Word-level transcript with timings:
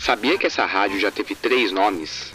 Sabia 0.00 0.38
que 0.38 0.46
essa 0.46 0.64
rádio 0.64 0.98
já 0.98 1.10
teve 1.10 1.34
três 1.34 1.70
nomes? 1.70 2.32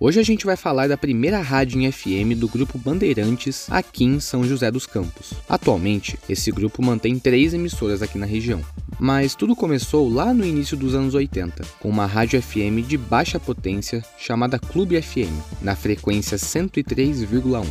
Hoje 0.00 0.18
a 0.18 0.24
gente 0.24 0.44
vai 0.44 0.56
falar 0.56 0.88
da 0.88 0.96
primeira 0.96 1.40
rádio 1.40 1.80
em 1.80 1.92
FM 1.92 2.36
do 2.36 2.48
grupo 2.48 2.76
Bandeirantes 2.76 3.70
aqui 3.70 4.02
em 4.02 4.18
São 4.18 4.42
José 4.42 4.68
dos 4.68 4.86
Campos. 4.86 5.34
Atualmente, 5.48 6.18
esse 6.28 6.50
grupo 6.50 6.82
mantém 6.82 7.16
três 7.16 7.54
emissoras 7.54 8.02
aqui 8.02 8.18
na 8.18 8.26
região. 8.26 8.60
Mas 8.98 9.36
tudo 9.36 9.54
começou 9.54 10.12
lá 10.12 10.34
no 10.34 10.44
início 10.44 10.76
dos 10.76 10.96
anos 10.96 11.14
80, 11.14 11.62
com 11.78 11.88
uma 11.88 12.06
rádio 12.06 12.42
FM 12.42 12.84
de 12.84 12.98
baixa 12.98 13.38
potência 13.38 14.04
chamada 14.18 14.58
Clube 14.58 15.00
FM, 15.00 15.62
na 15.62 15.76
frequência 15.76 16.36
103,1. 16.36 17.64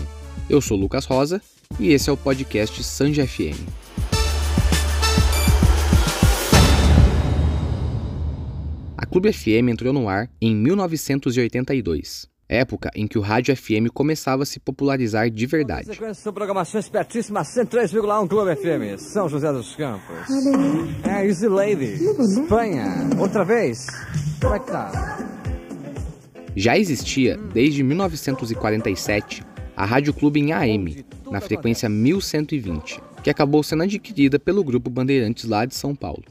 Eu 0.49 0.61
sou 0.61 0.77
Lucas 0.77 1.03
Rosa 1.03 1.41
e 1.77 1.89
esse 1.91 2.09
é 2.09 2.13
o 2.13 2.17
podcast 2.17 2.81
Sanja 2.85 3.27
FM. 3.27 3.88
Clube 9.11 9.33
FM 9.33 9.69
entrou 9.69 9.91
no 9.91 10.07
ar 10.07 10.29
em 10.39 10.55
1982, 10.55 12.27
época 12.47 12.91
em 12.93 13.07
que 13.07 13.17
o 13.17 13.21
rádio 13.21 13.55
FM 13.57 13.89
começava 13.91 14.43
a 14.43 14.45
se 14.45 14.59
popularizar 14.59 15.31
de 15.31 15.47
verdade. 15.47 15.87
Sequência 15.87 16.21
sua 16.21 16.31
programação 16.31 16.79
espertíssima 16.79 17.41
103,1 17.41 18.27
Clube 18.27 18.55
FM, 18.55 19.01
São 19.01 19.27
José 19.27 19.51
dos 19.51 19.75
Campos. 19.75 20.29
É 21.03 21.25
Easy 21.25 21.47
Lady, 21.47 21.95
Espanha. 21.95 22.85
Outra 23.17 23.43
vez. 23.43 23.87
Como 24.39 24.53
é 24.53 24.59
que 24.59 24.67
tá? 24.67 25.17
Já 26.55 26.77
existia 26.77 27.35
desde 27.51 27.81
1947 27.81 29.43
a 29.75 29.85
Rádio 29.85 30.13
Clube 30.13 30.39
em 30.39 30.53
AM, 30.53 31.03
na 31.31 31.41
frequência 31.41 31.89
1120, 31.89 33.01
que 33.23 33.31
acabou 33.31 33.63
sendo 33.63 33.81
adquirida 33.81 34.37
pelo 34.37 34.63
grupo 34.63 34.87
Bandeirantes 34.87 35.45
lá 35.45 35.65
de 35.65 35.73
São 35.73 35.95
Paulo. 35.95 36.23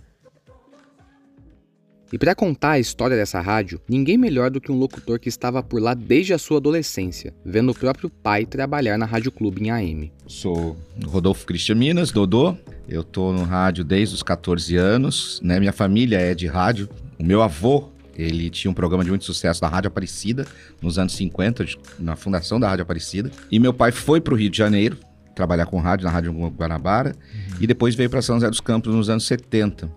E 2.10 2.16
para 2.16 2.34
contar 2.34 2.72
a 2.72 2.78
história 2.78 3.16
dessa 3.16 3.38
rádio, 3.40 3.80
ninguém 3.86 4.16
melhor 4.16 4.50
do 4.50 4.60
que 4.60 4.72
um 4.72 4.78
locutor 4.78 5.18
que 5.18 5.28
estava 5.28 5.62
por 5.62 5.80
lá 5.80 5.92
desde 5.92 6.32
a 6.32 6.38
sua 6.38 6.56
adolescência, 6.56 7.34
vendo 7.44 7.70
o 7.70 7.74
próprio 7.74 8.08
pai 8.08 8.46
trabalhar 8.46 8.96
na 8.96 9.04
Rádio 9.04 9.30
Clube 9.30 9.62
em 9.62 9.70
AM. 9.70 10.10
Sou 10.26 10.74
Rodolfo 11.04 11.44
Cristian 11.46 11.74
Minas, 11.74 12.10
Dodô. 12.10 12.56
Eu 12.88 13.04
tô 13.04 13.30
no 13.32 13.44
rádio 13.44 13.84
desde 13.84 14.14
os 14.14 14.22
14 14.22 14.74
anos, 14.76 15.38
né? 15.42 15.60
Minha 15.60 15.72
família 15.72 16.18
é 16.18 16.34
de 16.34 16.46
rádio. 16.46 16.88
O 17.18 17.24
meu 17.24 17.42
avô 17.42 17.90
ele 18.16 18.48
tinha 18.48 18.70
um 18.70 18.74
programa 18.74 19.04
de 19.04 19.10
muito 19.10 19.24
sucesso 19.24 19.62
na 19.62 19.68
Rádio 19.68 19.88
Aparecida, 19.88 20.46
nos 20.82 20.98
anos 20.98 21.14
50, 21.14 21.66
na 22.00 22.16
fundação 22.16 22.58
da 22.58 22.68
Rádio 22.68 22.82
Aparecida. 22.82 23.30
E 23.50 23.60
meu 23.60 23.72
pai 23.72 23.92
foi 23.92 24.20
para 24.20 24.32
o 24.32 24.36
Rio 24.36 24.50
de 24.50 24.56
Janeiro 24.56 24.96
trabalhar 25.34 25.66
com 25.66 25.78
rádio, 25.78 26.04
na 26.04 26.10
Rádio 26.10 26.32
Guanabara, 26.32 27.10
uhum. 27.10 27.56
e 27.60 27.66
depois 27.66 27.94
veio 27.94 28.10
para 28.10 28.20
São 28.20 28.34
José 28.36 28.50
dos 28.50 28.60
Campos 28.60 28.92
nos 28.92 29.08
anos 29.08 29.24
70. 29.24 29.88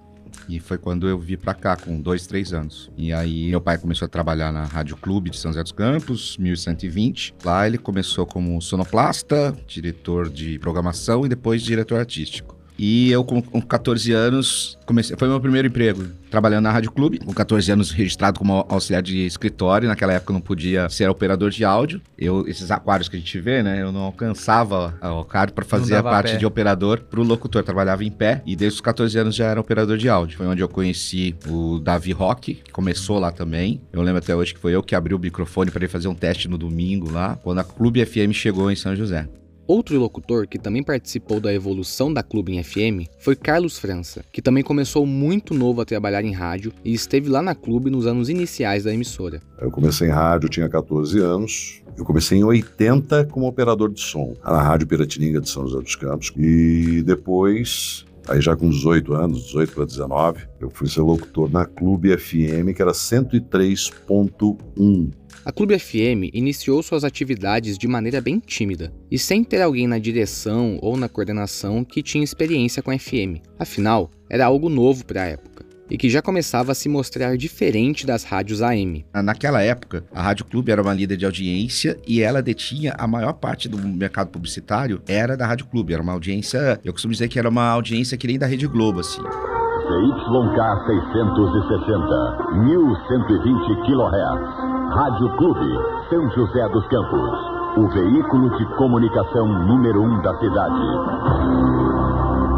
E 0.52 0.60
foi 0.60 0.78
quando 0.78 1.08
eu 1.08 1.18
vi 1.18 1.38
para 1.38 1.54
cá, 1.54 1.78
com 1.78 2.02
dois, 2.02 2.28
três 2.28 2.52
anos. 2.52 2.92
E 2.98 3.14
aí 3.14 3.50
meu 3.52 3.62
pai 3.62 3.78
começou 3.78 4.06
a 4.06 4.10
trabalhar 4.10 4.52
na 4.52 4.66
Rádio 4.66 4.98
Clube 4.98 5.30
de 5.30 5.38
São 5.38 5.50
José 5.50 5.64
dos 5.64 5.72
Campos, 5.72 6.36
1120. 6.38 7.36
Lá 7.42 7.66
ele 7.66 7.78
começou 7.78 8.26
como 8.26 8.62
sonoplasta, 8.62 9.56
diretor 9.66 10.28
de 10.30 10.60
programação 10.60 11.26
e 11.26 11.30
depois 11.30 11.62
diretor 11.62 12.00
artístico. 12.00 12.61
E 12.78 13.12
eu, 13.12 13.24
com, 13.24 13.42
com 13.42 13.62
14 13.62 14.12
anos, 14.12 14.78
comecei. 14.86 15.16
Foi 15.18 15.28
meu 15.28 15.40
primeiro 15.40 15.68
emprego, 15.68 16.04
trabalhando 16.30 16.64
na 16.64 16.72
Rádio 16.72 16.92
Clube. 16.92 17.20
Com 17.20 17.34
14 17.34 17.72
anos, 17.72 17.92
registrado 17.92 18.40
como 18.40 18.66
auxiliar 18.68 19.02
de 19.02 19.26
escritório. 19.26 19.88
Naquela 19.88 20.14
época, 20.14 20.32
eu 20.32 20.36
não 20.36 20.42
podia 20.42 20.90
ser 20.90 21.10
operador 21.10 21.50
de 21.50 21.64
áudio. 21.64 22.02
Eu, 22.18 22.48
esses 22.48 22.72
aquários 22.72 23.08
que 23.08 23.16
a 23.16 23.20
gente 23.20 23.40
vê, 23.40 23.62
né? 23.62 23.82
Eu 23.82 23.92
não 23.92 24.02
alcançava 24.02 24.96
o 25.02 25.24
cargo 25.24 25.54
para 25.54 25.66
fazer 25.66 25.96
a 25.96 26.04
parte 26.04 26.38
de 26.38 26.46
operador 26.46 27.02
para 27.02 27.20
o 27.20 27.24
locutor. 27.24 27.64
trabalhava 27.64 28.04
em 28.04 28.12
pé 28.12 28.42
e 28.46 28.56
desde 28.56 28.76
os 28.76 28.82
14 28.82 29.18
anos 29.18 29.36
já 29.36 29.46
era 29.46 29.60
operador 29.60 29.98
de 29.98 30.10
áudio. 30.10 30.38
Foi 30.38 30.48
onde 30.48 30.62
eu 30.62 30.70
conheci 30.70 31.36
o 31.48 31.80
Davi 31.80 32.12
Rock, 32.12 32.56
que 32.56 32.72
começou 32.72 33.20
lá 33.20 33.32
também. 33.32 33.82
Eu 33.94 34.02
lembro 34.02 34.20
até 34.20 34.36
hoje 34.36 34.54
que 34.54 34.60
foi 34.60 34.74
eu 34.74 34.82
que 34.82 34.96
abri 34.96 35.14
o 35.14 35.20
microfone 35.20 35.70
para 35.70 35.80
ele 35.84 35.88
fazer 35.88 36.08
um 36.08 36.16
teste 36.16 36.48
no 36.48 36.58
domingo 36.58 37.12
lá, 37.12 37.38
quando 37.44 37.60
a 37.60 37.64
Clube 37.64 38.04
FM 38.06 38.34
chegou 38.34 38.72
em 38.72 38.76
São 38.76 38.96
José. 38.96 39.28
Outro 39.72 39.98
locutor 39.98 40.48
que 40.48 40.60
também 40.60 40.84
participou 40.84 41.40
da 41.40 41.54
evolução 41.54 42.14
da 42.14 42.22
Clube 42.22 42.52
em 42.52 42.62
FM 42.62 43.08
foi 43.18 43.38
Carlos 43.38 43.80
França, 43.80 44.22
que 44.30 44.42
também 44.42 44.66
começou 44.66 45.06
muito 45.06 45.54
novo 45.54 45.80
a 45.80 45.86
trabalhar 45.86 46.26
em 46.26 46.34
rádio 46.34 46.74
e 46.84 46.94
esteve 46.94 47.30
lá 47.30 47.42
na 47.42 47.56
Clube 47.56 47.90
nos 47.90 48.06
anos 48.06 48.28
iniciais 48.28 48.84
da 48.84 48.94
emissora. 48.94 49.42
Eu 49.62 49.72
comecei 49.72 50.10
em 50.10 50.12
rádio, 50.12 50.50
tinha 50.50 50.68
14 50.68 51.18
anos. 51.20 51.82
Eu 51.98 52.04
comecei 52.04 52.38
em 52.38 52.44
80 52.44 53.28
como 53.28 53.48
operador 53.48 53.94
de 53.94 54.02
som, 54.02 54.36
na 54.44 54.62
Rádio 54.62 54.88
Piratininga 54.88 55.40
de 55.40 55.50
São 55.50 55.66
José 55.66 55.82
dos 55.82 55.96
Campos. 55.96 56.34
E 56.36 57.02
depois 57.04 58.06
Aí 58.28 58.40
já 58.40 58.56
com 58.56 58.70
18 58.70 59.14
anos, 59.14 59.46
18 59.46 59.74
para 59.74 59.86
19, 59.86 60.44
eu 60.60 60.70
fui 60.70 60.88
ser 60.88 61.02
locutor 61.02 61.52
na 61.52 61.66
Clube 61.66 62.16
FM, 62.16 62.76
que 62.76 62.82
era 62.82 62.92
103.1 62.92 65.12
a 65.44 65.52
Clube 65.52 65.78
FM 65.78 66.30
iniciou 66.34 66.84
suas 66.84 67.04
atividades 67.04 67.78
de 67.78 67.88
maneira 67.88 68.22
bem 68.22 68.40
tímida 68.40 68.94
e 69.10 69.18
sem 69.18 69.44
ter 69.44 69.62
alguém 69.62 69.88
na 69.88 69.98
direção 69.98 70.78
ou 70.82 70.96
na 70.96 71.10
coordenação 71.10 71.84
que 71.84 72.04
tinha 72.04 72.24
experiência 72.24 72.84
com 72.84 72.98
FM. 72.98 73.42
Afinal, 73.58 74.12
era 74.30 74.46
algo 74.46 74.70
novo 74.70 75.04
para 75.06 75.24
a 75.24 75.28
época 75.28 75.66
e 75.90 75.98
que 75.98 76.10
já 76.10 76.22
começava 76.22 76.72
a 76.72 76.76
se 76.76 76.88
mostrar 76.88 77.36
diferente 77.36 78.06
das 78.06 78.24
rádios 78.24 78.62
AM. 78.62 79.04
Naquela 79.14 79.62
época, 79.62 80.06
a 80.14 80.22
Rádio 80.22 80.46
Clube 80.46 80.72
era 80.72 80.82
uma 80.82 80.94
líder 80.94 81.18
de 81.18 81.26
audiência 81.26 82.00
e 82.08 82.22
ela 82.22 82.42
detinha 82.42 82.96
a 82.98 83.06
maior 83.06 83.34
parte 83.34 83.68
do 83.68 83.78
mercado 83.78 84.30
publicitário 84.30 85.02
era 85.06 85.36
da 85.36 85.46
Rádio 85.46 85.66
Clube. 85.66 85.94
Era 85.94 86.02
uma 86.02 86.14
audiência, 86.14 86.80
eu 86.86 86.94
costumo 86.94 87.12
dizer 87.12 87.28
que 87.28 87.38
era 87.38 87.50
uma 87.50 87.68
audiência 87.68 88.18
que 88.18 88.26
nem 88.26 88.40
da 88.40 88.46
Rede 88.46 88.68
Globo, 88.68 89.02
assim. 89.02 89.22
CYK 89.22 90.56
660, 90.88 92.54
1120 92.64 93.86
kHz. 93.86 94.71
Rádio 94.92 95.30
Clube, 95.38 95.80
São 96.10 96.30
José 96.32 96.68
dos 96.68 96.86
Campos. 96.88 97.32
O 97.78 97.88
veículo 97.88 98.50
de 98.58 98.66
comunicação 98.76 99.48
número 99.48 100.02
um 100.02 100.22
da 100.22 100.38
cidade. 100.38 100.82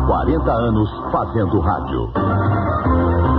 40 0.07 0.51
anos 0.51 0.89
fazendo 1.11 1.59
rádio. 1.59 3.32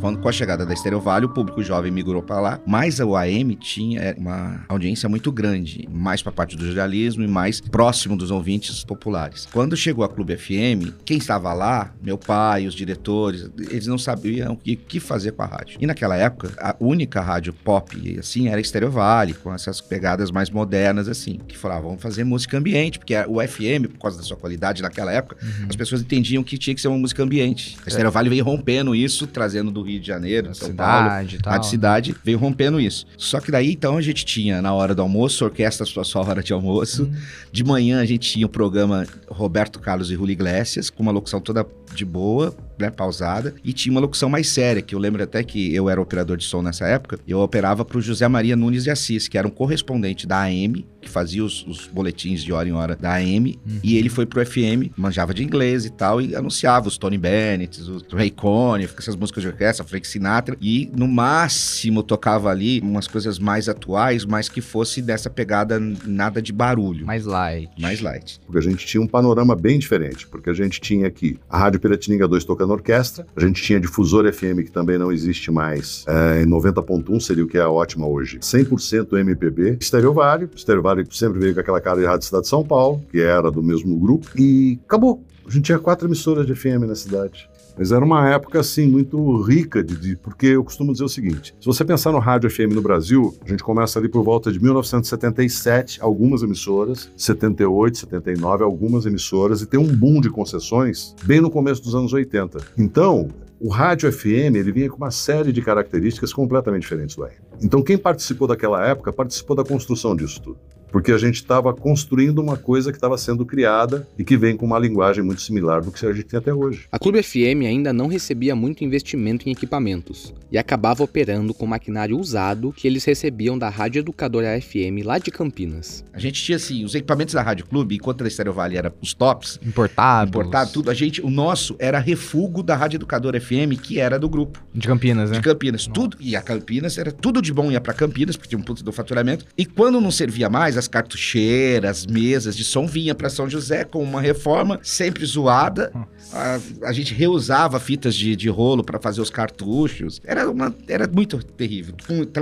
Quando, 0.00 0.18
com 0.18 0.28
a 0.28 0.32
chegada 0.32 0.66
da 0.66 0.74
Estéreo 0.74 1.00
Vale, 1.00 1.26
o 1.26 1.28
público 1.28 1.62
jovem 1.62 1.90
migrou 1.90 2.22
para 2.22 2.40
lá, 2.40 2.60
mas 2.66 3.00
o 3.00 3.16
AM 3.16 3.54
tinha 3.56 4.00
é, 4.00 4.14
uma 4.16 4.64
audiência 4.68 5.08
muito 5.08 5.32
grande, 5.32 5.88
mais 5.90 6.22
para 6.22 6.30
a 6.30 6.34
parte 6.34 6.56
do 6.56 6.66
jornalismo 6.66 7.22
e 7.22 7.28
mais 7.28 7.60
próximo 7.60 8.16
dos 8.16 8.30
ouvintes 8.30 8.84
populares. 8.84 9.48
Quando 9.52 9.76
chegou 9.76 10.04
a 10.04 10.08
Clube 10.08 10.36
FM, 10.36 10.92
quem 11.04 11.16
estava 11.16 11.52
lá, 11.54 11.94
meu 12.02 12.18
pai, 12.18 12.66
os 12.66 12.74
diretores, 12.74 13.50
eles 13.70 13.86
não 13.86 13.96
sabiam 13.96 14.52
o 14.52 14.56
que, 14.56 14.76
que 14.76 15.00
fazer 15.00 15.32
com 15.32 15.42
a 15.42 15.46
rádio. 15.46 15.78
E 15.80 15.86
naquela 15.86 16.16
época, 16.16 16.52
a 16.58 16.76
única 16.78 17.20
rádio 17.20 17.52
pop, 17.52 18.18
assim, 18.18 18.48
era 18.48 18.60
Estéreo 18.60 18.90
Vale, 18.90 19.34
com 19.34 19.52
essas 19.52 19.80
pegadas 19.80 20.30
mais 20.30 20.50
modernas, 20.50 21.08
assim, 21.08 21.40
que 21.48 21.56
falavam, 21.56 21.88
vamos 21.88 22.02
fazer 22.02 22.24
música 22.24 22.58
ambiente, 22.58 22.98
porque 22.98 23.14
o 23.26 23.40
FM, 23.40 23.88
por 23.92 23.98
causa 24.00 24.18
da 24.18 24.22
sua 24.22 24.36
qualidade 24.36 24.82
naquela 24.82 25.12
época, 25.12 25.38
uhum. 25.42 25.66
as 25.68 25.76
pessoas 25.76 26.02
entendiam 26.02 26.42
que 26.42 26.58
tinha 26.58 26.74
que 26.74 26.80
ser 26.80 26.88
uma 26.88 26.98
música 26.98 27.22
ambiente. 27.22 27.76
A 27.84 27.88
Estéreo 27.88 28.10
Vale 28.10 28.28
veio 28.28 28.44
rompendo 28.44 28.94
isso, 28.94 29.26
trazendo 29.26 29.70
do 29.70 29.85
Rio 29.86 30.00
de 30.00 30.06
Janeiro, 30.06 30.54
São 30.54 30.68
cidade, 30.68 31.38
Paulo, 31.42 31.56
a 31.56 31.60
de 31.60 31.66
cidade, 31.68 32.14
veio 32.24 32.38
rompendo 32.38 32.80
isso. 32.80 33.06
Só 33.16 33.40
que 33.40 33.50
daí, 33.50 33.72
então, 33.72 33.96
a 33.96 34.02
gente 34.02 34.24
tinha, 34.24 34.60
na 34.60 34.72
hora 34.72 34.94
do 34.94 35.02
almoço, 35.02 35.44
orquestra 35.44 35.86
sua 35.86 36.04
só 36.04 36.20
hora 36.20 36.42
de 36.42 36.52
almoço. 36.52 37.04
Uhum. 37.04 37.14
De 37.52 37.64
manhã, 37.64 38.00
a 38.00 38.04
gente 38.04 38.30
tinha 38.30 38.46
o 38.46 38.48
programa 38.48 39.06
Roberto 39.28 39.78
Carlos 39.80 40.10
e 40.10 40.14
Rui 40.14 40.32
Iglesias, 40.32 40.90
com 40.90 41.02
uma 41.02 41.12
locução 41.12 41.40
toda 41.40 41.66
de 41.94 42.04
boa, 42.04 42.54
né, 42.78 42.90
pausada, 42.90 43.54
e 43.64 43.72
tinha 43.72 43.90
uma 43.90 44.00
locução 44.00 44.28
mais 44.28 44.48
séria, 44.48 44.82
que 44.82 44.94
eu 44.94 44.98
lembro 44.98 45.22
até 45.22 45.42
que 45.42 45.74
eu 45.74 45.88
era 45.88 46.00
operador 46.00 46.36
de 46.36 46.44
som 46.44 46.60
nessa 46.60 46.86
época, 46.86 47.18
eu 47.26 47.40
operava 47.40 47.84
para 47.84 47.98
o 47.98 48.00
José 48.00 48.28
Maria 48.28 48.54
Nunes 48.54 48.84
de 48.84 48.90
Assis, 48.90 49.28
que 49.28 49.38
era 49.38 49.46
um 49.46 49.50
correspondente 49.50 50.26
da 50.26 50.42
AM, 50.42 50.84
que 51.06 51.10
fazia 51.12 51.44
os, 51.44 51.64
os 51.66 51.86
boletins 51.86 52.42
de 52.42 52.52
hora 52.52 52.68
em 52.68 52.72
hora 52.72 52.96
da 52.96 53.14
AM, 53.14 53.58
uhum. 53.64 53.78
e 53.82 53.96
ele 53.96 54.08
foi 54.08 54.26
pro 54.26 54.44
FM, 54.44 54.90
manjava 54.96 55.32
de 55.32 55.42
inglês 55.42 55.84
e 55.84 55.90
tal, 55.90 56.20
e 56.20 56.34
anunciava 56.34 56.88
os 56.88 56.98
Tony 56.98 57.16
Bennett, 57.16 57.80
os 57.80 58.04
Ray 58.12 58.30
Conniff, 58.30 58.94
essas 58.98 59.14
músicas 59.14 59.42
de 59.42 59.48
orquestra, 59.48 59.84
Frank 59.84 60.06
Sinatra, 60.06 60.56
e 60.60 60.90
no 60.96 61.06
máximo 61.06 62.02
tocava 62.02 62.50
ali 62.50 62.80
umas 62.80 63.06
coisas 63.06 63.38
mais 63.38 63.68
atuais, 63.68 64.24
mas 64.24 64.48
que 64.48 64.60
fosse 64.60 65.00
dessa 65.00 65.30
pegada 65.30 65.80
nada 66.04 66.42
de 66.42 66.52
barulho. 66.52 67.06
Mais 67.06 67.24
light. 67.24 67.70
Mais 67.78 68.00
light. 68.00 68.40
Porque 68.44 68.58
a 68.58 68.62
gente 68.62 68.84
tinha 68.84 69.00
um 69.00 69.06
panorama 69.06 69.54
bem 69.54 69.78
diferente, 69.78 70.26
porque 70.26 70.50
a 70.50 70.54
gente 70.54 70.80
tinha 70.80 71.06
aqui 71.06 71.38
a 71.48 71.58
Rádio 71.58 71.80
Piratininga 71.80 72.26
2 72.26 72.44
tocando 72.44 72.72
orquestra, 72.72 73.24
a 73.36 73.40
gente 73.40 73.62
tinha 73.62 73.78
difusor 73.78 74.30
FM, 74.32 74.64
que 74.64 74.72
também 74.72 74.98
não 74.98 75.12
existe 75.12 75.50
mais, 75.50 76.04
é, 76.08 76.42
em 76.42 76.46
90.1 76.46 77.20
seria 77.20 77.44
o 77.44 77.46
que 77.46 77.58
é 77.58 77.62
a 77.62 77.70
ótima 77.70 78.06
hoje, 78.06 78.38
100% 78.38 79.18
MPB, 79.18 79.78
Estéreo 79.80 80.12
Vale, 80.12 80.48
Estéreo 80.54 80.82
Vale 80.82 80.95
sempre 81.10 81.38
veio 81.38 81.54
com 81.54 81.60
aquela 81.60 81.80
cara 81.80 82.00
de 82.00 82.06
Rádio 82.06 82.26
Cidade 82.26 82.44
de 82.44 82.48
São 82.48 82.64
Paulo, 82.64 83.02
que 83.10 83.20
era 83.20 83.50
do 83.50 83.62
mesmo 83.62 83.98
grupo, 83.98 84.28
e 84.36 84.78
acabou. 84.84 85.22
A 85.46 85.50
gente 85.50 85.64
tinha 85.64 85.78
quatro 85.78 86.08
emissoras 86.08 86.46
de 86.46 86.54
FM 86.54 86.86
na 86.86 86.94
cidade. 86.94 87.48
Mas 87.78 87.92
era 87.92 88.02
uma 88.02 88.28
época, 88.30 88.60
assim, 88.60 88.86
muito 88.86 89.42
rica, 89.42 89.84
de, 89.84 89.96
de, 89.96 90.16
porque 90.16 90.46
eu 90.46 90.64
costumo 90.64 90.92
dizer 90.92 91.04
o 91.04 91.08
seguinte: 91.08 91.54
se 91.60 91.66
você 91.66 91.84
pensar 91.84 92.10
no 92.10 92.18
rádio 92.18 92.50
FM 92.50 92.72
no 92.72 92.80
Brasil, 92.80 93.36
a 93.44 93.48
gente 93.50 93.62
começa 93.62 93.98
ali 93.98 94.08
por 94.08 94.24
volta 94.24 94.50
de 94.50 94.60
1977, 94.60 96.00
algumas 96.00 96.42
emissoras, 96.42 97.10
78, 97.16 97.98
79, 97.98 98.64
algumas 98.64 99.04
emissoras, 99.04 99.60
e 99.60 99.66
tem 99.66 99.78
um 99.78 99.94
boom 99.94 100.20
de 100.20 100.30
concessões 100.30 101.14
bem 101.24 101.40
no 101.40 101.50
começo 101.50 101.82
dos 101.82 101.94
anos 101.94 102.12
80. 102.14 102.58
Então, 102.78 103.28
o 103.60 103.68
rádio 103.68 104.10
FM 104.10 104.56
ele 104.56 104.72
vinha 104.72 104.88
com 104.88 104.96
uma 104.96 105.10
série 105.10 105.52
de 105.52 105.60
características 105.60 106.32
completamente 106.32 106.82
diferentes 106.82 107.14
do 107.14 107.24
AM. 107.24 107.34
Então, 107.62 107.82
quem 107.82 107.98
participou 107.98 108.48
daquela 108.48 108.86
época 108.86 109.12
participou 109.12 109.54
da 109.54 109.64
construção 109.64 110.16
disso 110.16 110.40
tudo 110.40 110.58
porque 110.90 111.12
a 111.12 111.18
gente 111.18 111.36
estava 111.36 111.72
construindo 111.74 112.38
uma 112.38 112.56
coisa 112.56 112.90
que 112.90 112.96
estava 112.96 113.18
sendo 113.18 113.44
criada 113.44 114.06
e 114.18 114.24
que 114.24 114.36
vem 114.36 114.56
com 114.56 114.66
uma 114.66 114.78
linguagem 114.78 115.22
muito 115.22 115.42
similar 115.42 115.82
do 115.82 115.90
que 115.90 116.04
a 116.04 116.12
gente 116.12 116.24
tem 116.24 116.38
até 116.38 116.52
hoje. 116.52 116.86
A 116.90 116.98
Clube 116.98 117.22
FM 117.22 117.66
ainda 117.66 117.92
não 117.92 118.06
recebia 118.06 118.54
muito 118.54 118.84
investimento 118.84 119.48
em 119.48 119.52
equipamentos 119.52 120.34
e 120.50 120.58
acabava 120.58 121.02
operando 121.02 121.52
com 121.52 121.66
maquinário 121.66 122.18
usado 122.18 122.72
que 122.72 122.86
eles 122.86 123.04
recebiam 123.04 123.58
da 123.58 123.68
Rádio 123.68 124.00
Educadora 124.00 124.60
FM 124.60 125.04
lá 125.04 125.18
de 125.18 125.30
Campinas. 125.30 126.04
A 126.12 126.18
gente 126.18 126.42
tinha 126.42 126.56
assim, 126.56 126.84
os 126.84 126.94
equipamentos 126.94 127.34
da 127.34 127.42
Rádio 127.42 127.66
Clube, 127.66 127.96
enquanto 127.96 128.24
a 128.24 128.28
Estéreo 128.28 128.52
Vale 128.52 128.76
era 128.76 128.94
os 129.00 129.12
tops, 129.12 129.58
importado, 129.64 130.30
importado 130.30 130.72
tudo, 130.72 130.90
a 130.90 130.94
gente, 130.94 131.20
o 131.20 131.30
nosso 131.30 131.76
era 131.78 131.98
refugo 131.98 132.62
da 132.62 132.76
Rádio 132.76 132.98
Educadora 132.98 133.40
FM, 133.40 133.80
que 133.82 133.98
era 133.98 134.18
do 134.18 134.28
grupo. 134.28 134.62
De 134.74 134.86
Campinas, 134.86 135.30
né? 135.30 135.36
De 135.36 135.42
Campinas, 135.42 135.86
Nossa. 135.86 136.00
tudo, 136.00 136.16
e 136.20 136.36
a 136.36 136.42
Campinas 136.42 136.98
era 136.98 137.10
tudo 137.12 137.42
de 137.42 137.52
bom 137.52 137.70
ia 137.70 137.80
para 137.80 137.92
Campinas, 137.92 138.36
porque 138.36 138.48
tinha 138.48 138.58
um 138.58 138.62
ponto 138.62 138.84
do 138.84 138.92
faturamento, 138.92 139.44
e 139.56 139.64
quando 139.64 140.00
não 140.00 140.10
servia 140.10 140.48
mais, 140.48 140.76
as 140.86 140.88
cartucheiras, 140.88 141.98
as 141.98 142.06
mesas 142.06 142.56
de 142.56 142.64
som 142.64 142.86
vinha 142.86 143.14
para 143.14 143.28
São 143.28 143.50
José 143.50 143.84
com 143.84 144.02
uma 144.02 144.20
reforma 144.20 144.78
sempre 144.82 145.24
zoada. 145.26 145.92
A, 146.32 146.58
a 146.84 146.92
gente 146.92 147.12
reusava 147.12 147.78
fitas 147.78 148.14
de, 148.14 148.34
de 148.34 148.48
rolo 148.48 148.82
para 148.82 148.98
fazer 148.98 149.20
os 149.20 149.30
cartuchos. 149.30 150.20
Era, 150.24 150.50
uma, 150.50 150.74
era 150.88 151.06
muito 151.08 151.42
terrível. 151.42 151.94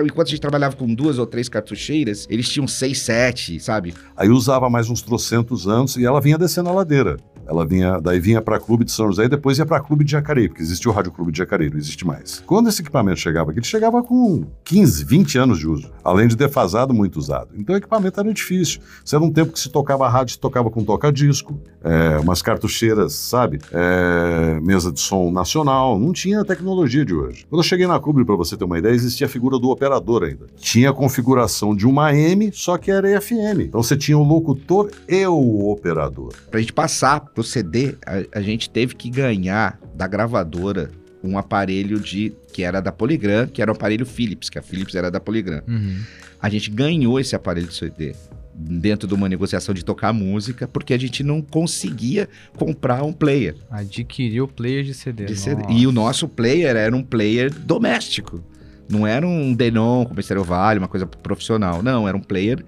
enquanto 0.05 0.29
a 0.29 0.31
gente 0.31 0.41
trabalhava 0.41 0.76
com 0.76 0.93
duas 0.94 1.19
ou 1.19 1.26
três 1.26 1.49
cartucheiras, 1.49 2.26
eles 2.31 2.49
tinham 2.49 2.67
seis, 2.67 2.99
sete, 2.99 3.58
sabe? 3.58 3.94
Aí 4.17 4.29
usava 4.29 4.69
mais 4.70 4.88
uns 4.88 5.02
trocentos 5.02 5.67
anos 5.67 5.96
e 5.96 6.05
ela 6.05 6.20
vinha 6.20 6.38
descendo 6.38 6.69
a 6.69 6.73
ladeira. 6.73 7.17
Ela 7.46 7.67
vinha, 7.67 8.00
daí 8.00 8.19
vinha 8.19 8.41
para 8.41 8.58
Clube 8.58 8.85
de 8.85 8.93
São 8.93 9.06
José 9.06 9.25
e 9.25 9.29
depois 9.29 9.58
ia 9.58 9.67
para 9.67 9.81
Clube 9.81 10.05
de 10.05 10.12
Jacareí, 10.12 10.49
porque 10.49 10.62
existia 10.62 10.91
o 10.91 10.94
Rádio 10.94 11.12
Clube 11.12 11.32
de 11.32 11.38
Jacareí, 11.38 11.70
não 11.70 11.79
existe 11.79 12.06
mais. 12.06 12.43
Quando 12.46 12.69
esse 12.69 12.81
equipamento 12.81 13.20
chegava 13.20 13.50
aqui, 13.50 13.61
ele 13.61 13.67
chegava 13.67 14.02
com 14.02 14.44
15, 14.64 15.05
20 15.05 15.38
anos 15.38 15.58
de 15.58 15.69
uso, 15.69 15.91
além 16.02 16.29
de 16.29 16.37
defasado, 16.37 16.94
muito 16.94 17.17
usado. 17.19 17.49
Então 17.56 17.75
o 17.75 17.79
equipamento 17.79 18.20
era 18.20 18.32
difícil. 18.32 18.81
Isso 19.05 19.14
era 19.14 19.25
um 19.25 19.31
tempo 19.31 19.52
que 19.52 19.61
se 19.61 19.69
tocava 19.69 20.08
rádio, 20.08 20.32
se 20.32 20.38
tocava 20.38 20.70
com 20.70 20.85
toca-disco, 20.85 21.58
é, 21.82 22.19
umas 22.19 22.41
cartucheiras, 22.43 23.12
sabe? 23.12 23.58
É, 23.73 24.58
mesa 24.61 24.91
de 24.91 25.00
som 25.00 25.31
nacional, 25.31 25.99
não 25.99 26.12
tinha 26.12 26.41
a 26.41 26.44
tecnologia 26.44 27.05
de 27.05 27.14
hoje. 27.14 27.46
Quando 27.49 27.61
eu 27.61 27.64
cheguei 27.67 27.87
na 27.87 27.99
Clube, 27.99 28.25
para 28.25 28.37
você 28.37 28.56
ter 28.56 28.64
uma 28.64 28.79
ideia, 28.79 28.94
existia 28.94 29.26
a 29.26 29.31
figura 29.31 29.58
do 29.58 29.70
operador 29.70 30.25
ainda. 30.25 30.46
Tinha 30.56 30.91
a 30.91 30.93
configuração 30.93 31.75
de 31.75 31.87
uma 31.87 32.14
M, 32.14 32.50
só 32.52 32.79
que 32.79 32.91
era 32.91 33.20
FM. 33.20 33.61
Então 33.61 33.82
você 33.82 33.96
tinha 33.96 34.17
o 34.17 34.23
locutor 34.23 34.91
e 35.08 35.26
o 35.26 35.70
operador. 35.70 36.32
Pra 36.50 36.61
gente 36.61 36.73
passar 36.73 37.20
pro 37.34 37.42
CD, 37.42 37.96
a, 38.06 38.38
a 38.38 38.40
gente 38.40 38.70
teve 38.70 38.94
que 38.94 39.10
ganhar 39.10 39.78
da 39.94 40.06
gravadora 40.06 40.90
um 41.22 41.38
aparelho 41.38 41.98
de 41.98 42.32
que 42.52 42.62
era 42.62 42.81
da 42.81 42.92
Polygram, 42.92 43.46
que 43.46 43.60
era 43.62 43.72
o 43.72 43.75
aparelho 43.75 44.04
Philips, 44.04 44.50
que 44.50 44.58
a 44.58 44.62
Philips 44.62 44.94
era 44.94 45.10
da 45.10 45.19
Polygram. 45.19 45.62
Uhum. 45.66 46.00
A 46.40 46.48
gente 46.50 46.70
ganhou 46.70 47.19
esse 47.19 47.34
aparelho 47.34 47.66
de 47.66 47.75
CD 47.75 48.14
dentro 48.54 49.08
de 49.08 49.14
uma 49.14 49.28
negociação 49.28 49.75
de 49.75 49.84
tocar 49.84 50.12
música, 50.12 50.69
porque 50.69 50.94
a 50.94 50.98
gente 50.98 51.25
não 51.25 51.42
conseguia 51.42 52.28
comprar 52.56 53.02
um 53.02 53.12
player. 53.12 53.56
Adquiriu 53.70 54.46
player 54.46 54.84
de 54.84 54.94
CD. 54.94 55.25
De 55.25 55.34
CD. 55.34 55.64
E 55.72 55.86
o 55.86 55.92
nosso 55.92 56.28
player 56.28 56.76
era 56.76 56.94
um 56.94 57.02
player 57.02 57.52
doméstico. 57.52 58.44
Não 58.88 59.06
era 59.06 59.26
um 59.26 59.52
Denon 59.52 60.04
como 60.04 60.44
Vale, 60.44 60.78
uma 60.78 60.88
coisa 60.88 61.06
profissional. 61.06 61.82
Não, 61.82 62.06
era 62.06 62.16
um 62.16 62.20
player 62.20 62.64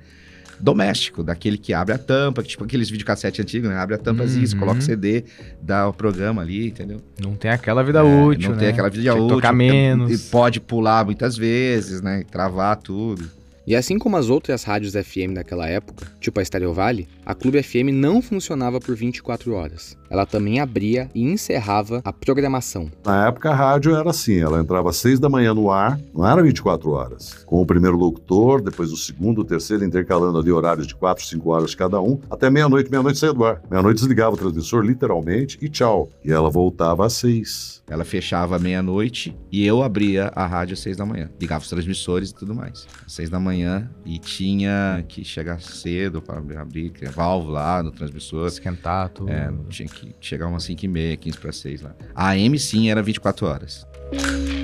doméstico, 0.61 1.23
daquele 1.23 1.59
que 1.59 1.73
abre 1.73 1.95
a 1.95 1.99
tampa, 1.99 2.43
tipo 2.43 2.65
aqueles 2.65 2.91
videocassete 2.91 3.43
antigos, 3.43 3.69
né? 3.69 3.77
Abre 3.77 3.95
a 3.95 3.99
tampa, 3.99 4.25
uhum. 4.25 4.43
isso, 4.43 4.57
coloca 4.57 4.79
o 4.79 4.83
CD, 4.83 5.25
dá 5.61 5.89
o 5.89 5.93
programa 5.93 6.43
ali, 6.43 6.69
entendeu? 6.69 7.01
Não 7.21 7.35
tem 7.35 7.51
aquela 7.51 7.83
vida 7.83 8.01
é, 8.01 8.03
útil, 8.03 8.51
Não 8.51 8.57
né? 8.57 8.61
tem 8.61 8.69
aquela 8.69 8.89
vida 8.89 9.15
útil. 9.15 9.29
Tocar 9.29 9.53
menos. 9.53 10.11
E 10.13 10.31
pode 10.31 10.61
pular 10.61 11.05
muitas 11.05 11.37
vezes, 11.37 12.01
né? 12.01 12.25
Travar 12.31 12.77
tudo. 12.77 13.29
E 13.67 13.75
assim 13.75 13.99
como 13.99 14.17
as 14.17 14.31
outras 14.31 14.63
rádios 14.63 14.93
FM 14.93 15.35
daquela 15.35 15.67
época, 15.69 16.07
tipo 16.21 16.39
a 16.39 16.45
Stereo 16.45 16.73
Vale, 16.73 17.09
a 17.25 17.35
Clube 17.35 17.61
FM 17.61 17.91
não 17.93 18.23
funcionava 18.23 18.79
por 18.79 18.95
24 18.95 19.53
horas. 19.55 19.97
Ela 20.11 20.27
também 20.27 20.61
abria 20.61 21.11
e 21.15 21.23
encerrava 21.23 22.01
a 22.05 22.13
programação. 22.13 22.91
Na 23.05 23.27
época 23.29 23.51
a 23.51 23.55
rádio 23.55 23.95
era 23.95 24.11
assim, 24.11 24.39
ela 24.39 24.61
entrava 24.61 24.91
às 24.91 24.97
6 24.97 25.19
da 25.19 25.29
manhã 25.29 25.55
no 25.55 25.71
ar, 25.71 26.01
não 26.15 26.27
era 26.27 26.43
24 26.43 26.91
horas, 26.91 27.45
com 27.45 27.61
o 27.61 27.67
primeiro 27.67 27.97
locutor, 27.97 28.61
depois 28.63 28.93
o 28.93 28.97
segundo, 28.97 29.41
o 29.41 29.45
terceiro, 29.45 29.85
intercalando 29.85 30.39
ali 30.39 30.51
horários 30.51 30.87
de 30.87 30.95
4, 30.95 31.25
5 31.25 31.51
horas 31.51 31.75
cada 31.75 32.01
um, 32.01 32.19
até 32.31 32.51
meia-noite, 32.51 32.91
meia-noite 32.91 33.19
saía 33.19 33.33
do 33.33 33.45
ar. 33.45 33.63
Meia-noite 33.71 34.01
desligava 34.01 34.35
o 34.35 34.39
transmissor 34.39 34.83
literalmente 34.85 35.59
e 35.61 35.69
tchau. 35.69 36.09
E 36.25 36.33
ela 36.33 36.51
voltava 36.51 37.07
às 37.07 37.15
6. 37.15 37.77
Ela 37.89 38.05
fechava 38.05 38.59
meia-noite 38.59 39.37
e 39.51 39.65
eu 39.65 39.83
abria 39.83 40.33
a 40.35 40.45
rádio 40.45 40.75
às 40.75 40.81
seis 40.81 40.97
da 40.97 41.07
manhã. 41.07 41.31
Ligava 41.41 41.63
os 41.63 41.71
transmissores 41.71 42.31
e 42.31 42.35
tudo 42.35 42.53
mais. 42.53 42.87
Às 43.07 43.13
seis 43.13 43.31
da 43.31 43.39
manhã 43.39 43.89
e 44.05 44.19
tinha 44.19 45.05
que 45.09 45.25
chegar 45.25 45.61
cedo 45.61 46.21
para 46.21 46.39
abrir, 46.61 46.93
a 47.07 47.11
válvula 47.11 47.61
lá 47.61 47.83
no 47.83 47.93
transmissor. 47.93 48.49
Esquentar 48.49 49.11
tudo. 49.11 49.31
É, 49.31 49.53
tinha 49.69 49.89
que 49.89 49.96
chegar 50.21 50.47
umas 50.47 50.65
5 50.65 50.85
e 50.85 50.89
meia, 50.89 51.17
15 51.17 51.39
para 51.39 51.53
6 51.53 51.83
lá. 51.83 51.95
A 52.15 52.31
AM 52.31 52.59
sim 52.59 52.91
era 52.91 53.03
24 53.03 53.47
horas. 53.47 53.87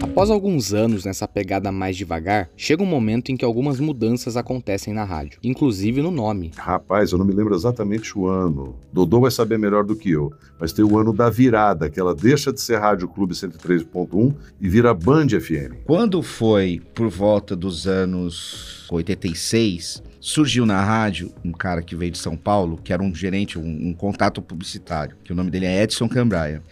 Após 0.00 0.30
alguns 0.30 0.72
anos 0.72 1.04
nessa 1.04 1.26
pegada 1.26 1.72
mais 1.72 1.96
devagar, 1.96 2.50
chega 2.56 2.82
um 2.82 2.86
momento 2.86 3.30
em 3.30 3.36
que 3.36 3.44
algumas 3.44 3.80
mudanças 3.80 4.36
acontecem 4.36 4.92
na 4.92 5.04
rádio, 5.04 5.38
inclusive 5.42 6.02
no 6.02 6.10
nome. 6.10 6.52
Rapaz, 6.56 7.12
eu 7.12 7.18
não 7.18 7.24
me 7.24 7.32
lembro 7.32 7.54
exatamente 7.54 8.16
o 8.16 8.26
ano. 8.26 8.76
Dodô 8.92 9.20
vai 9.20 9.30
saber 9.30 9.58
melhor 9.58 9.84
do 9.84 9.96
que 9.96 10.10
eu, 10.10 10.32
mas 10.60 10.72
tem 10.72 10.84
o 10.84 10.98
ano 10.98 11.12
da 11.12 11.30
virada, 11.30 11.88
que 11.88 11.98
ela 11.98 12.14
deixa 12.14 12.52
de 12.52 12.60
ser 12.60 12.78
Rádio 12.78 13.08
Clube 13.08 13.34
103.1 13.34 14.34
e 14.60 14.68
vira 14.68 14.92
Band 14.92 15.28
FM. 15.28 15.84
Quando 15.84 16.22
foi 16.22 16.80
por 16.94 17.08
volta 17.08 17.56
dos 17.56 17.86
anos 17.86 18.86
86, 18.90 20.02
surgiu 20.22 20.64
na 20.64 20.80
rádio 20.80 21.34
um 21.44 21.50
cara 21.50 21.82
que 21.82 21.96
veio 21.96 22.12
de 22.12 22.18
São 22.18 22.36
Paulo, 22.36 22.78
que 22.82 22.92
era 22.92 23.02
um 23.02 23.12
gerente, 23.12 23.58
um, 23.58 23.88
um 23.88 23.92
contato 23.92 24.40
publicitário, 24.40 25.16
que 25.24 25.32
o 25.32 25.34
nome 25.34 25.50
dele 25.50 25.66
é 25.66 25.82
Edson 25.82 26.08
Cambraia 26.08 26.62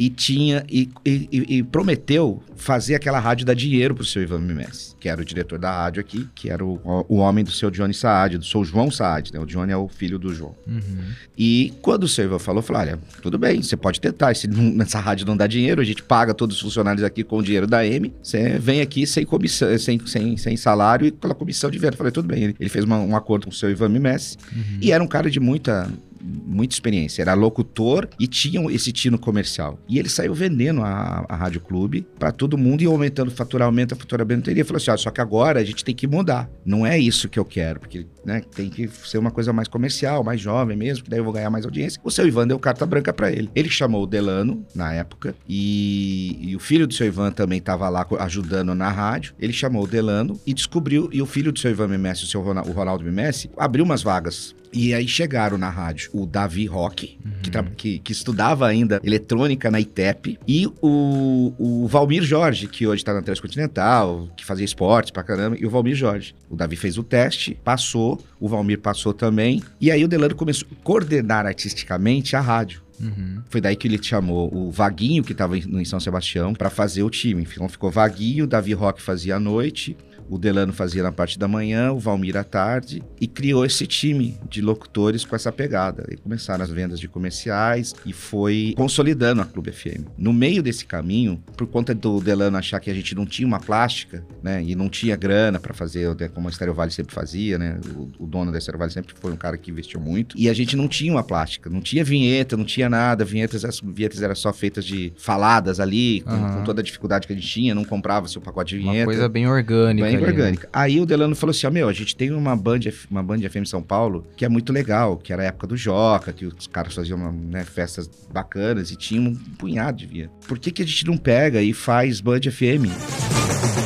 e 0.00 0.08
tinha 0.08 0.64
e, 0.66 0.88
e, 1.04 1.58
e, 1.58 1.62
prometeu 1.62 2.42
fazer 2.56 2.94
aquela 2.94 3.18
rádio 3.18 3.44
dar 3.44 3.52
dinheiro 3.52 3.94
pro 3.94 4.02
seu 4.02 4.22
Ivan 4.22 4.38
Mimes, 4.38 4.96
que 4.98 5.10
era 5.10 5.20
o 5.20 5.24
diretor 5.24 5.58
da 5.58 5.70
rádio 5.70 6.00
aqui, 6.00 6.26
que 6.34 6.48
era 6.48 6.64
o, 6.64 6.80
o 7.06 7.16
homem 7.16 7.44
do 7.44 7.50
seu 7.50 7.70
Johnny 7.70 7.92
Saad, 7.92 8.38
do 8.38 8.44
seu 8.44 8.64
João 8.64 8.90
Saad, 8.90 9.30
né? 9.30 9.38
O 9.38 9.44
Johnny 9.44 9.72
é 9.72 9.76
o 9.76 9.88
filho 9.88 10.18
do 10.18 10.34
João. 10.34 10.56
Uhum. 10.66 11.04
E 11.36 11.74
quando 11.82 12.04
o 12.04 12.08
seu 12.08 12.24
Ivan 12.24 12.38
falou, 12.38 12.62
falou: 12.62 12.80
olha, 12.80 12.98
tudo 13.20 13.38
bem, 13.38 13.62
você 13.62 13.76
pode 13.76 14.00
tentar. 14.00 14.34
Se 14.34 14.48
não, 14.48 14.82
essa 14.82 14.98
rádio 14.98 15.26
não 15.26 15.36
dá 15.36 15.46
dinheiro, 15.46 15.82
a 15.82 15.84
gente 15.84 16.02
paga 16.02 16.32
todos 16.32 16.56
os 16.56 16.62
funcionários 16.62 17.04
aqui 17.04 17.22
com 17.22 17.36
o 17.36 17.42
dinheiro 17.42 17.66
da 17.66 17.86
M, 17.86 18.10
você 18.22 18.58
vem 18.58 18.80
aqui 18.80 19.06
sem 19.06 19.26
comissão, 19.26 19.78
sem, 19.78 20.00
sem, 20.06 20.34
sem 20.38 20.56
salário 20.56 21.06
e 21.06 21.12
pela 21.12 21.34
comissão 21.34 21.70
de 21.70 21.78
venda. 21.78 21.92
Eu 21.92 21.98
falei, 21.98 22.12
tudo 22.12 22.26
bem. 22.26 22.44
Ele, 22.44 22.56
ele 22.58 22.70
fez 22.70 22.86
uma, 22.86 22.98
um 22.98 23.14
acordo 23.14 23.44
com 23.44 23.50
o 23.50 23.54
seu 23.54 23.70
Ivan 23.70 23.90
Mimes 23.90 24.38
uhum. 24.50 24.78
e 24.80 24.92
era 24.92 25.04
um 25.04 25.08
cara 25.08 25.30
de 25.30 25.38
muita 25.38 25.90
muita 26.22 26.74
experiência. 26.74 27.22
Era 27.22 27.34
locutor 27.34 28.08
e 28.18 28.26
tinha 28.26 28.60
esse 28.72 28.92
tino 28.92 29.18
comercial. 29.18 29.78
E 29.88 29.98
ele 29.98 30.08
saiu 30.08 30.34
vendendo 30.34 30.82
a, 30.82 31.24
a 31.28 31.36
Rádio 31.36 31.60
Clube 31.60 32.06
para 32.18 32.32
todo 32.32 32.58
mundo 32.58 32.82
e 32.82 32.86
aumentando 32.86 33.28
o 33.28 33.34
faturamento, 33.34 33.94
a 33.94 33.96
faturamento. 33.96 34.50
Ele 34.50 34.64
falou 34.64 34.76
assim: 34.76 34.90
ah, 34.90 34.96
só 34.96 35.10
que 35.10 35.20
agora 35.20 35.60
a 35.60 35.64
gente 35.64 35.84
tem 35.84 35.94
que 35.94 36.06
mudar. 36.06 36.50
Não 36.64 36.86
é 36.86 36.98
isso 36.98 37.28
que 37.28 37.38
eu 37.38 37.44
quero, 37.44 37.80
porque 37.80 38.06
né, 38.24 38.42
tem 38.54 38.68
que 38.68 38.88
ser 38.88 39.18
uma 39.18 39.30
coisa 39.30 39.52
mais 39.52 39.68
comercial, 39.68 40.22
mais 40.22 40.40
jovem 40.40 40.76
mesmo, 40.76 41.04
que 41.04 41.10
daí 41.10 41.20
eu 41.20 41.24
vou 41.24 41.32
ganhar 41.32 41.50
mais 41.50 41.64
audiência. 41.64 42.00
O 42.04 42.10
seu 42.10 42.26
Ivan 42.26 42.46
deu 42.46 42.58
carta 42.58 42.84
branca 42.86 43.12
para 43.12 43.30
ele. 43.30 43.50
Ele 43.54 43.68
chamou 43.68 44.02
o 44.02 44.06
Delano 44.06 44.64
na 44.74 44.92
época 44.92 45.34
e, 45.48 46.38
e 46.40 46.56
o 46.56 46.60
filho 46.60 46.86
do 46.86 46.94
seu 46.94 47.06
Ivan 47.06 47.30
também 47.30 47.58
estava 47.58 47.88
lá 47.88 48.06
ajudando 48.20 48.74
na 48.74 48.90
rádio. 48.90 49.34
Ele 49.38 49.52
chamou 49.52 49.84
o 49.84 49.86
Delano 49.86 50.38
e 50.46 50.52
descobriu, 50.52 51.08
e 51.12 51.22
o 51.22 51.26
filho 51.26 51.52
do 51.52 51.58
seu 51.58 51.70
Ivan 51.70 51.88
Mimessi, 51.88 52.24
o 52.24 52.26
seu 52.26 52.40
Ronaldo, 52.40 52.70
o 52.70 52.72
Ronaldo 52.72 53.04
Mimessi, 53.04 53.50
abriu 53.56 53.84
umas 53.84 54.02
vagas 54.02 54.54
e 54.72 54.94
aí 54.94 55.06
chegaram 55.06 55.58
na 55.58 55.68
rádio 55.68 56.10
o 56.12 56.26
Davi 56.26 56.66
Roque, 56.66 57.18
uhum. 57.24 57.32
que, 57.42 57.50
que, 57.76 57.98
que, 57.98 58.12
estudava 58.12 58.66
ainda 58.66 59.00
eletrônica 59.02 59.70
na 59.70 59.80
ITEP, 59.80 60.38
e 60.46 60.66
o, 60.80 61.52
o 61.58 61.86
Valmir 61.88 62.22
Jorge, 62.22 62.66
que 62.66 62.86
hoje 62.86 63.02
está 63.02 63.12
na 63.12 63.22
Transcontinental, 63.22 64.28
que 64.36 64.44
fazia 64.44 64.64
esportes 64.64 65.10
pra 65.10 65.22
caramba, 65.22 65.56
e 65.58 65.66
o 65.66 65.70
Valmir 65.70 65.94
Jorge. 65.94 66.34
O 66.48 66.56
Davi 66.56 66.76
fez 66.76 66.98
o 66.98 67.02
teste, 67.02 67.58
passou, 67.64 68.09
o 68.38 68.48
Valmir 68.48 68.80
passou 68.80 69.12
também, 69.12 69.62
e 69.80 69.90
aí 69.90 70.04
o 70.04 70.08
Delano 70.08 70.34
começou 70.34 70.68
a 70.70 70.84
coordenar 70.84 71.46
artisticamente 71.46 72.36
a 72.36 72.40
rádio. 72.40 72.82
Uhum. 73.00 73.42
Foi 73.48 73.60
daí 73.60 73.74
que 73.74 73.88
ele 73.88 74.02
chamou 74.02 74.54
o 74.54 74.70
Vaguinho, 74.70 75.24
que 75.24 75.32
estava 75.32 75.56
em 75.56 75.84
São 75.84 75.98
Sebastião, 75.98 76.52
para 76.52 76.68
fazer 76.68 77.02
o 77.02 77.10
time. 77.10 77.46
Então 77.50 77.68
ficou 77.68 77.90
Vaguinho, 77.90 78.46
Davi 78.46 78.74
Roque 78.74 79.00
fazia 79.00 79.36
a 79.36 79.40
noite, 79.40 79.96
o 80.30 80.38
Delano 80.38 80.72
fazia 80.72 81.02
na 81.02 81.10
parte 81.10 81.38
da 81.38 81.48
manhã, 81.48 81.92
o 81.92 81.98
Valmir 81.98 82.36
à 82.36 82.44
tarde, 82.44 83.02
e 83.20 83.26
criou 83.26 83.64
esse 83.64 83.86
time 83.86 84.38
de 84.48 84.62
locutores 84.62 85.24
com 85.24 85.34
essa 85.34 85.50
pegada. 85.50 86.06
E 86.10 86.16
começaram 86.16 86.62
as 86.62 86.70
vendas 86.70 87.00
de 87.00 87.08
comerciais 87.08 87.92
e 88.06 88.12
foi 88.12 88.72
consolidando 88.76 89.42
a 89.42 89.44
Clube 89.44 89.72
FM. 89.72 90.06
No 90.16 90.32
meio 90.32 90.62
desse 90.62 90.86
caminho, 90.86 91.42
por 91.56 91.66
conta 91.66 91.94
do 91.94 92.20
Delano 92.20 92.56
achar 92.56 92.78
que 92.78 92.90
a 92.90 92.94
gente 92.94 93.14
não 93.14 93.26
tinha 93.26 93.46
uma 93.46 93.58
plástica, 93.58 94.24
né, 94.42 94.62
e 94.62 94.74
não 94.76 94.88
tinha 94.88 95.16
grana 95.16 95.58
para 95.58 95.74
fazer, 95.74 96.14
né, 96.14 96.28
como 96.28 96.46
a 96.46 96.50
Estéreo 96.50 96.74
Vale 96.74 96.92
sempre 96.92 97.12
fazia, 97.14 97.58
né, 97.58 97.80
o, 97.96 98.08
o 98.24 98.26
dono 98.26 98.52
da 98.52 98.58
Estéreo 98.58 98.78
Vale 98.78 98.92
sempre 98.92 99.14
foi 99.18 99.32
um 99.32 99.36
cara 99.36 99.58
que 99.58 99.70
investiu 99.70 100.00
muito, 100.00 100.38
e 100.38 100.48
a 100.48 100.52
gente 100.54 100.76
não 100.76 100.86
tinha 100.86 101.12
uma 101.12 101.24
plástica, 101.24 101.68
não 101.68 101.80
tinha 101.80 102.04
vinheta, 102.04 102.56
não 102.56 102.64
tinha 102.64 102.88
nada, 102.88 103.24
vinhetas, 103.24 103.64
as 103.64 103.80
vinhetas 103.80 104.22
eram 104.22 104.34
só 104.36 104.52
feitas 104.52 104.84
de 104.84 105.12
faladas 105.16 105.80
ali, 105.80 106.20
com, 106.20 106.30
Aham. 106.30 106.58
com 106.58 106.64
toda 106.64 106.80
a 106.80 106.84
dificuldade 106.84 107.26
que 107.26 107.32
a 107.32 107.36
gente 107.36 107.48
tinha, 107.48 107.74
não 107.74 107.84
comprava 107.84 108.28
seu 108.28 108.40
pacote 108.40 108.76
de 108.76 108.82
Uma 108.82 108.92
vinheta. 108.92 109.06
coisa 109.06 109.28
bem 109.28 109.48
orgânica. 109.48 110.06
Bem 110.06 110.19
né? 110.22 110.28
orgânica. 110.28 110.68
Aí 110.72 111.00
o 111.00 111.06
Delano 111.06 111.34
falou 111.34 111.50
assim: 111.50 111.66
ó, 111.66 111.70
meu, 111.70 111.88
a 111.88 111.92
gente 111.92 112.14
tem 112.16 112.30
uma 112.32 112.56
band, 112.56 112.80
F- 112.86 113.06
uma 113.10 113.22
band 113.22 113.38
FM 113.40 113.64
São 113.66 113.82
Paulo 113.82 114.26
que 114.36 114.44
é 114.44 114.48
muito 114.48 114.72
legal, 114.72 115.16
que 115.16 115.32
era 115.32 115.42
a 115.42 115.46
época 115.46 115.66
do 115.66 115.76
Joca, 115.76 116.32
que 116.32 116.46
os 116.46 116.66
caras 116.66 116.94
faziam 116.94 117.18
né, 117.32 117.64
festas 117.64 118.08
bacanas 118.32 118.90
e 118.90 118.96
tinha 118.96 119.20
um 119.20 119.34
punhado 119.34 119.98
de 119.98 120.06
via. 120.06 120.30
Por 120.46 120.58
que, 120.58 120.70
que 120.70 120.82
a 120.82 120.86
gente 120.86 121.06
não 121.06 121.16
pega 121.16 121.62
e 121.62 121.72
faz 121.72 122.20
Band 122.20 122.40
FM? 122.42 122.86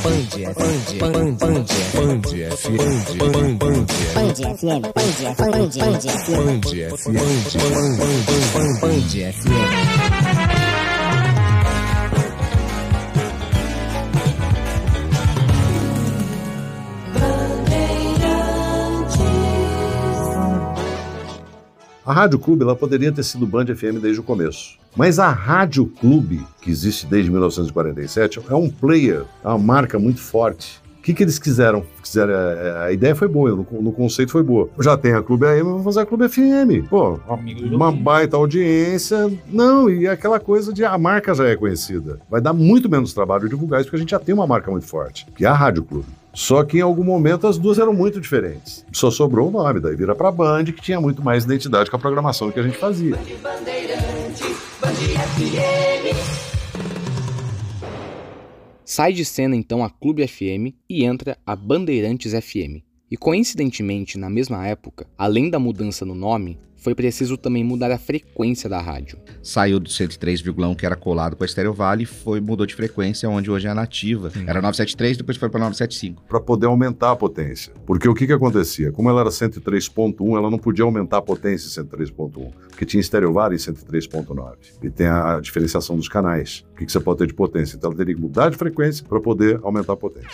Band 0.03 0.29
FM, 9.13 10.54
A 22.07 22.13
Rádio 22.13 22.39
Clube 22.39 22.63
ela 22.63 22.77
poderia 22.77 23.11
ter 23.11 23.23
sido 23.23 23.47
Band 23.47 23.65
FM 23.67 23.99
desde 23.99 24.21
o 24.21 24.23
começo. 24.23 24.77
Mas 24.95 25.19
a 25.19 25.31
Rádio 25.31 25.87
Clube, 25.87 26.47
que 26.61 26.71
existe 26.71 27.07
desde 27.07 27.31
1947, 27.31 28.41
é 28.47 28.55
um 28.55 28.69
player, 28.69 29.25
é 29.43 29.49
uma 29.49 29.59
marca 29.59 29.99
muito 29.99 30.21
forte. 30.21 30.83
O 30.99 31.03
que, 31.03 31.15
que 31.15 31.23
eles 31.23 31.39
quiseram? 31.39 31.83
quiseram 32.03 32.33
é, 32.35 32.85
a 32.87 32.93
ideia 32.93 33.15
foi 33.15 33.27
boa, 33.27 33.51
no, 33.51 33.67
no 33.81 33.93
conceito 33.93 34.33
foi 34.33 34.43
boa. 34.43 34.69
Já 34.81 34.99
tem 34.99 35.15
a 35.15 35.23
Clube 35.23 35.47
AM, 35.47 35.63
vamos 35.63 35.85
fazer 35.85 36.01
a 36.01 36.07
Clube 36.07 36.29
FM. 36.29 36.89
Pô, 36.91 37.19
uma 37.73 37.91
baita 37.91 38.37
audiência. 38.37 39.33
Não, 39.51 39.89
e 39.89 40.07
aquela 40.07 40.39
coisa 40.39 40.75
de 40.75 40.85
a 40.85 40.97
marca 40.99 41.35
já 41.35 41.47
é 41.47 41.57
conhecida. 41.57 42.21
Vai 42.31 42.41
dar 42.41 42.53
muito 42.53 42.89
menos 42.89 43.15
trabalho 43.15 43.49
divulgar 43.49 43.81
isso, 43.81 43.89
porque 43.89 43.97
a 43.97 44.01
gente 44.01 44.11
já 44.11 44.19
tem 44.19 44.35
uma 44.35 44.47
marca 44.47 44.71
muito 44.71 44.87
forte, 44.87 45.27
que 45.35 45.45
é 45.45 45.49
a 45.49 45.55
Rádio 45.55 45.85
Clube. 45.85 46.07
Só 46.35 46.65
que 46.65 46.79
em 46.79 46.81
algum 46.81 47.05
momento 47.05 47.47
as 47.47 47.57
duas 47.57 47.79
eram 47.79 47.95
muito 47.95 48.21
diferentes. 48.21 48.85
Só 48.93 49.09
sobrou 49.09 49.49
o 49.49 49.51
nome, 49.53 49.79
daí 49.81 49.95
vira 49.95 50.17
pra 50.17 50.33
Band, 50.33 50.65
que 50.65 50.83
tinha 50.83 51.01
muito 51.01 51.23
mais 51.23 51.45
identidade 51.45 51.89
com 51.89 51.97
a 51.97 52.01
programação 52.01 52.51
que 52.51 52.59
a 52.59 52.63
gente 52.63 52.77
fazia. 52.77 53.17
Sai 58.85 59.13
de 59.13 59.25
cena 59.25 59.57
então 59.57 59.85
a 59.85 59.89
Clube 59.89 60.27
FM 60.27 60.75
e 60.91 61.05
entra 61.05 61.39
a 61.47 61.55
Bandeirantes 61.55 62.33
FM. 62.33 62.83
E 63.11 63.17
coincidentemente, 63.17 64.19
na 64.19 64.29
mesma 64.29 64.67
época, 64.67 65.07
além 65.17 65.49
da 65.49 65.59
mudança 65.59 66.05
no 66.05 66.17
nome, 66.17 66.59
foi 66.85 66.95
preciso 66.95 67.39
também 67.39 67.65
mudar 67.65 67.91
a 67.91 67.97
frequência 67.97 68.69
da 68.69 68.79
rádio. 68.79 69.19
Saiu 69.43 69.81
do 69.81 69.89
103,1 69.89 70.77
que 70.77 70.85
era 70.85 70.95
colado 70.95 71.35
com 71.35 71.43
a 71.43 71.47
Estéreo 71.47 71.73
Vale 71.73 72.03
e 72.03 72.07
foi, 72.07 72.43
mudou 72.43 72.67
de 72.67 72.75
frequência, 72.75 73.27
onde 73.27 73.51
hoje 73.51 73.67
é 73.67 73.71
a 73.71 73.75
nativa. 73.75 74.31
Era 74.47 74.61
973, 74.61 75.17
depois 75.17 75.39
foi 75.39 75.49
para 75.49 75.61
975. 75.61 76.25
para 76.29 76.41
poder 76.41 76.67
aumentar 76.67 77.13
a 77.13 77.17
potência. 77.17 77.73
Porque 77.87 78.07
o 78.07 78.13
que, 78.13 78.27
que 78.27 78.35
acontecia? 78.35 78.93
Como 78.93 79.09
ela 79.09 79.23
era 79.23 79.31
103.1, 79.31 80.37
ela 80.37 80.51
não 80.51 80.59
podia 80.59 80.85
aumentar 80.85 81.19
a 81.19 81.23
potência 81.23 81.69
em 81.81 81.85
103.1, 81.87 82.53
porque 82.69 82.85
tinha 82.85 83.01
estereovar 83.01 83.51
em 83.53 83.57
103.9. 83.57 84.57
E 84.83 84.91
tem 84.91 85.07
a 85.07 85.41
diferenciação 85.41 85.97
dos 85.97 86.07
canais. 86.09 86.67
Que, 86.85 86.87
que 86.87 86.93
você 86.93 87.01
pode 87.01 87.19
ter 87.19 87.27
de 87.27 87.35
potência? 87.35 87.77
Então 87.77 87.91
ela 87.91 87.97
teria 87.97 88.15
que 88.15 88.21
mudar 88.21 88.51
de 88.51 88.57
frequência 88.57 89.05
para 89.09 89.21
poder 89.21 89.59
aumentar 89.63 89.95
a 89.95 89.97
potência. 89.97 90.29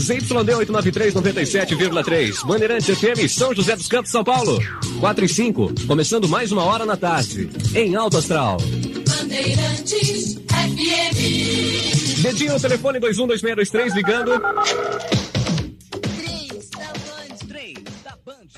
ZYD 0.00 0.54
893 0.54 1.14
97,3. 1.14 2.46
Bandeirantes 2.46 2.98
FM, 2.98 3.28
São 3.28 3.54
José 3.54 3.74
dos 3.74 3.88
Campos, 3.88 4.10
São 4.10 4.22
Paulo. 4.22 4.58
4 5.00 5.24
e 5.24 5.28
5, 5.28 5.86
começando 5.86 6.28
mais 6.28 6.52
uma 6.52 6.62
hora 6.64 6.84
na 6.84 6.96
tarde. 6.96 7.48
Em 7.74 7.94
Alto 7.96 8.18
Astral. 8.18 8.58
Bandeirantes 8.58 10.34
FM. 10.34 12.22
Dedinho 12.22 12.52
no 12.52 12.60
telefone 12.60 13.00
212623 13.00 13.94
ligando. 13.94 15.31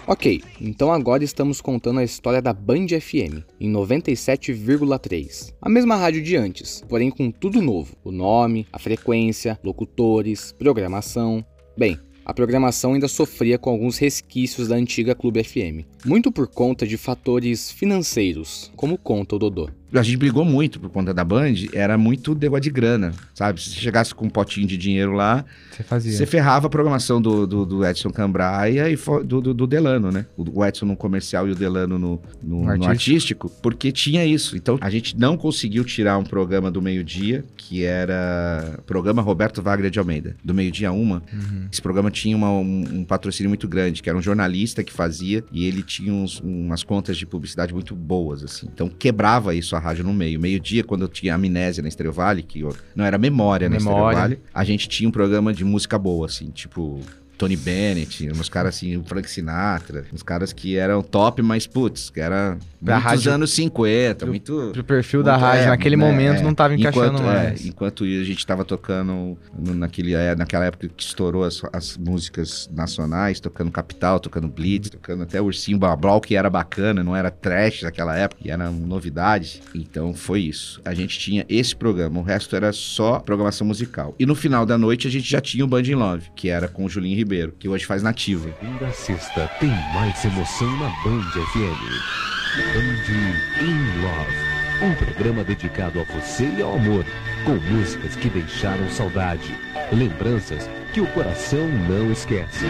Ok, 0.06 0.42
então 0.60 0.92
agora 0.92 1.24
estamos 1.24 1.62
contando 1.62 1.98
a 1.98 2.04
história 2.04 2.42
da 2.42 2.52
Band 2.52 2.88
FM, 2.88 3.40
em 3.58 3.72
97,3. 3.72 5.54
A 5.62 5.70
mesma 5.70 5.96
rádio 5.96 6.22
de 6.22 6.36
antes, 6.36 6.84
porém 6.86 7.10
com 7.10 7.30
tudo 7.30 7.62
novo: 7.62 7.96
o 8.04 8.12
nome, 8.12 8.66
a 8.70 8.78
frequência, 8.78 9.58
locutores, 9.64 10.52
programação. 10.52 11.42
Bem, 11.74 11.98
a 12.22 12.34
programação 12.34 12.92
ainda 12.92 13.08
sofria 13.08 13.58
com 13.58 13.70
alguns 13.70 13.96
resquícios 13.96 14.68
da 14.68 14.76
antiga 14.76 15.14
Clube 15.14 15.42
FM, 15.42 15.86
muito 16.04 16.30
por 16.30 16.48
conta 16.48 16.86
de 16.86 16.98
fatores 16.98 17.70
financeiros, 17.70 18.70
como 18.76 18.98
conta 18.98 19.36
o 19.36 19.38
Dodô. 19.38 19.70
A 19.94 20.02
gente 20.02 20.16
brigou 20.16 20.44
muito 20.44 20.80
por 20.80 20.90
conta 20.90 21.14
da 21.14 21.24
Band, 21.24 21.54
era 21.72 21.96
muito 21.96 22.34
negócio 22.34 22.62
de 22.62 22.70
grana, 22.70 23.12
sabe? 23.34 23.60
Se 23.62 23.70
você 23.70 23.80
chegasse 23.80 24.14
com 24.14 24.26
um 24.26 24.30
potinho 24.30 24.66
de 24.66 24.76
dinheiro 24.76 25.12
lá, 25.12 25.44
Você 25.70 25.82
fazia. 25.82 26.12
você 26.12 26.26
ferrava 26.26 26.66
a 26.66 26.70
programação 26.70 27.20
do, 27.22 27.46
do, 27.46 27.64
do 27.64 27.84
Edson 27.86 28.10
Cambraia 28.10 28.90
e 28.90 28.96
do, 29.24 29.40
do, 29.40 29.54
do 29.54 29.66
Delano, 29.66 30.10
né? 30.10 30.26
O 30.36 30.64
Edson 30.64 30.86
no 30.86 30.96
comercial 30.96 31.46
e 31.48 31.52
o 31.52 31.54
Delano 31.54 31.98
no, 31.98 32.20
no, 32.42 32.56
No 32.60 32.64
no 32.64 32.70
artístico. 32.70 32.90
artístico, 32.90 33.50
porque 33.62 33.92
tinha 33.92 34.24
isso. 34.24 34.56
Então 34.56 34.78
a 34.80 34.90
gente 34.90 35.16
não 35.18 35.36
conseguiu 35.36 35.84
tirar 35.84 36.18
um 36.18 36.24
programa 36.24 36.70
do 36.70 36.82
meio-dia, 36.82 37.44
que 37.56 37.84
era 37.84 38.80
programa 38.86 39.22
Roberto 39.22 39.62
Wagner 39.62 39.90
de 39.90 39.98
Almeida, 39.98 40.36
do 40.44 40.52
meio-dia 40.54 40.88
a 40.88 40.92
uma. 40.92 41.22
Uhum. 41.32 41.68
Esse 41.72 41.80
programa 41.82 42.10
tinha 42.10 42.36
uma- 42.36 42.50
um, 42.50 42.84
um 43.00 43.04
patrocínio 43.04 43.48
muito 43.48 43.66
grande, 43.68 44.02
que 44.02 44.08
era 44.08 44.18
um 44.18 44.22
jornalista 44.22 44.82
que 44.82 44.92
fazia 44.92 45.44
e 45.52 45.64
ele 45.66 45.82
tinha 45.82 46.12
uns- 46.12 46.40
umas 46.40 46.82
contas 46.82 47.16
de 47.16 47.26
publicidade 47.26 47.72
muito 47.72 47.94
boas, 47.94 48.42
assim. 48.44 48.68
Então 48.72 48.88
quebrava 48.88 49.54
isso 49.54 49.74
a 49.76 49.78
rádio 49.84 50.02
no 50.04 50.12
meio. 50.14 50.40
Meio-dia, 50.40 50.82
quando 50.82 51.02
eu 51.02 51.08
tinha 51.08 51.34
amnésia 51.34 51.82
na 51.82 51.88
Estrela 51.88 52.12
Vale, 52.12 52.42
que 52.42 52.60
eu- 52.60 52.74
não 52.96 53.04
era 53.04 53.18
memória 53.18 53.68
na 53.68 53.76
Estrela 53.76 53.96
Memória. 53.98 54.18
Vale, 54.18 54.38
a 54.52 54.64
gente 54.64 54.88
tinha 54.88 55.08
um 55.08 55.12
programa 55.12 55.52
de 55.52 55.64
música 55.64 55.98
boa, 55.98 56.26
assim, 56.26 56.46
tipo. 56.50 57.00
Tony 57.36 57.56
Bennett, 57.56 58.30
uns 58.30 58.48
caras 58.48 58.76
assim, 58.76 58.96
o 58.96 59.02
Frank 59.02 59.28
Sinatra, 59.28 60.06
uns 60.12 60.22
caras 60.22 60.52
que 60.52 60.76
eram 60.76 61.02
top, 61.02 61.42
mas 61.42 61.66
putz, 61.66 62.08
que 62.08 62.20
era 62.20 62.56
Da 62.84 62.94
muitos 62.96 63.10
rádio- 63.12 63.32
anos 63.32 63.50
50, 63.52 64.14
Pro- 64.18 64.28
muito 64.28 64.70
Pro 64.74 64.84
perfil 64.84 65.22
da 65.22 65.32
muito- 65.32 65.42
rádio, 65.44 65.62
é, 65.62 65.66
naquele 65.68 65.96
né, 65.96 66.04
momento, 66.04 66.40
é. 66.40 66.42
não 66.42 66.54
tava 66.54 66.74
encaixando 66.74 67.06
enquanto, 67.18 67.22
é, 67.22 67.34
mais. 67.44 67.66
enquanto 67.66 68.04
a 68.04 68.24
gente 68.24 68.46
tava 68.46 68.64
tocando 68.64 69.38
no- 69.58 69.74
naquele, 69.74 70.12
é, 70.14 70.36
naquela 70.36 70.66
época 70.66 70.88
que 70.94 71.02
estourou 71.02 71.44
as, 71.44 71.62
as 71.72 71.96
músicas 71.96 72.68
nacionais, 72.70 73.40
tocando 73.40 73.70
Capital, 73.70 74.20
tocando 74.20 74.48
Blitz, 74.48 74.90
tocando 74.90 75.22
até 75.22 75.40
Ursinho 75.40 75.78
Bablau, 75.78 76.20
que 76.20 76.36
era 76.36 76.50
bacana, 76.50 77.02
não 77.02 77.16
era 77.16 77.30
trash 77.30 77.82
naquela 77.82 78.14
época, 78.16 78.42
e 78.44 78.50
era 78.50 78.70
novidade. 78.70 79.62
Então 79.74 80.12
foi 80.12 80.42
isso. 80.42 80.80
A 80.84 80.92
gente 80.92 81.18
tinha 81.18 81.46
esse 81.48 81.74
programa, 81.74 82.20
o 82.20 82.22
resto 82.22 82.54
era 82.54 82.70
só 82.72 83.18
programação 83.18 83.66
musical. 83.66 84.14
E 84.18 84.26
no 84.26 84.34
final 84.34 84.66
da 84.66 84.76
noite 84.76 85.08
a 85.08 85.10
gente 85.10 85.28
já 85.30 85.40
tinha 85.40 85.64
o 85.64 85.68
Band 85.68 85.82
in 85.82 85.94
Love, 85.94 86.28
que 86.36 86.50
era 86.50 86.68
com 86.68 86.84
o 86.84 86.88
Julinho 86.88 87.16
Ribeiro, 87.16 87.54
que 87.58 87.66
hoje 87.66 87.86
faz 87.86 88.02
nativa. 88.02 88.48
Segunda 88.60 88.86
a 88.86 88.92
sexta 88.92 89.50
tem 89.58 89.70
mais 89.70 90.22
emoção 90.22 90.70
na 90.78 90.88
Band 91.02 91.22
FM. 91.30 92.43
Band 92.54 93.64
in 93.64 94.00
Love. 94.00 94.36
Um 94.80 94.94
programa 94.94 95.42
dedicado 95.42 95.98
a 95.98 96.04
você 96.04 96.44
e 96.44 96.62
ao 96.62 96.76
amor, 96.76 97.04
com 97.44 97.54
músicas 97.74 98.14
que 98.14 98.28
deixaram 98.30 98.88
saudade, 98.90 99.58
lembranças 99.92 100.70
que 100.92 101.00
o 101.00 101.06
coração 101.08 101.66
não 101.88 102.12
esquece. 102.12 102.64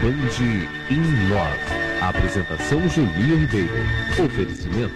Band 0.00 0.42
in 0.90 1.28
Love. 1.28 2.00
Apresentação 2.00 2.88
Julinho 2.88 3.40
Ribeiro. 3.40 3.74
Oferecimento 4.24 4.94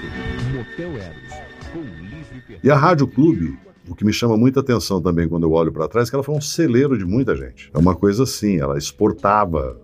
Motel 0.55 0.97
Eros. 0.97 1.45
Com 1.71 1.81
livre 1.81 2.59
E 2.63 2.71
a 2.71 2.77
Rádio 2.77 3.07
Clube, 3.07 3.59
o 3.87 3.95
que 3.95 4.07
me 4.07 4.13
chama 4.15 4.39
muita 4.39 4.61
atenção 4.61 5.03
também 5.03 5.29
quando 5.29 5.43
eu 5.43 5.53
olho 5.53 5.71
para 5.71 5.87
trás, 5.87 6.09
é 6.09 6.11
que 6.11 6.17
ela 6.17 6.25
foi 6.25 6.35
um 6.35 6.41
celeiro 6.41 6.97
de 6.97 7.05
muita 7.05 7.37
gente. 7.37 7.71
É 7.75 7.79
uma 7.79 7.95
coisa 7.95 8.23
assim, 8.23 8.59
ela 8.59 8.79
exportava, 8.79 9.79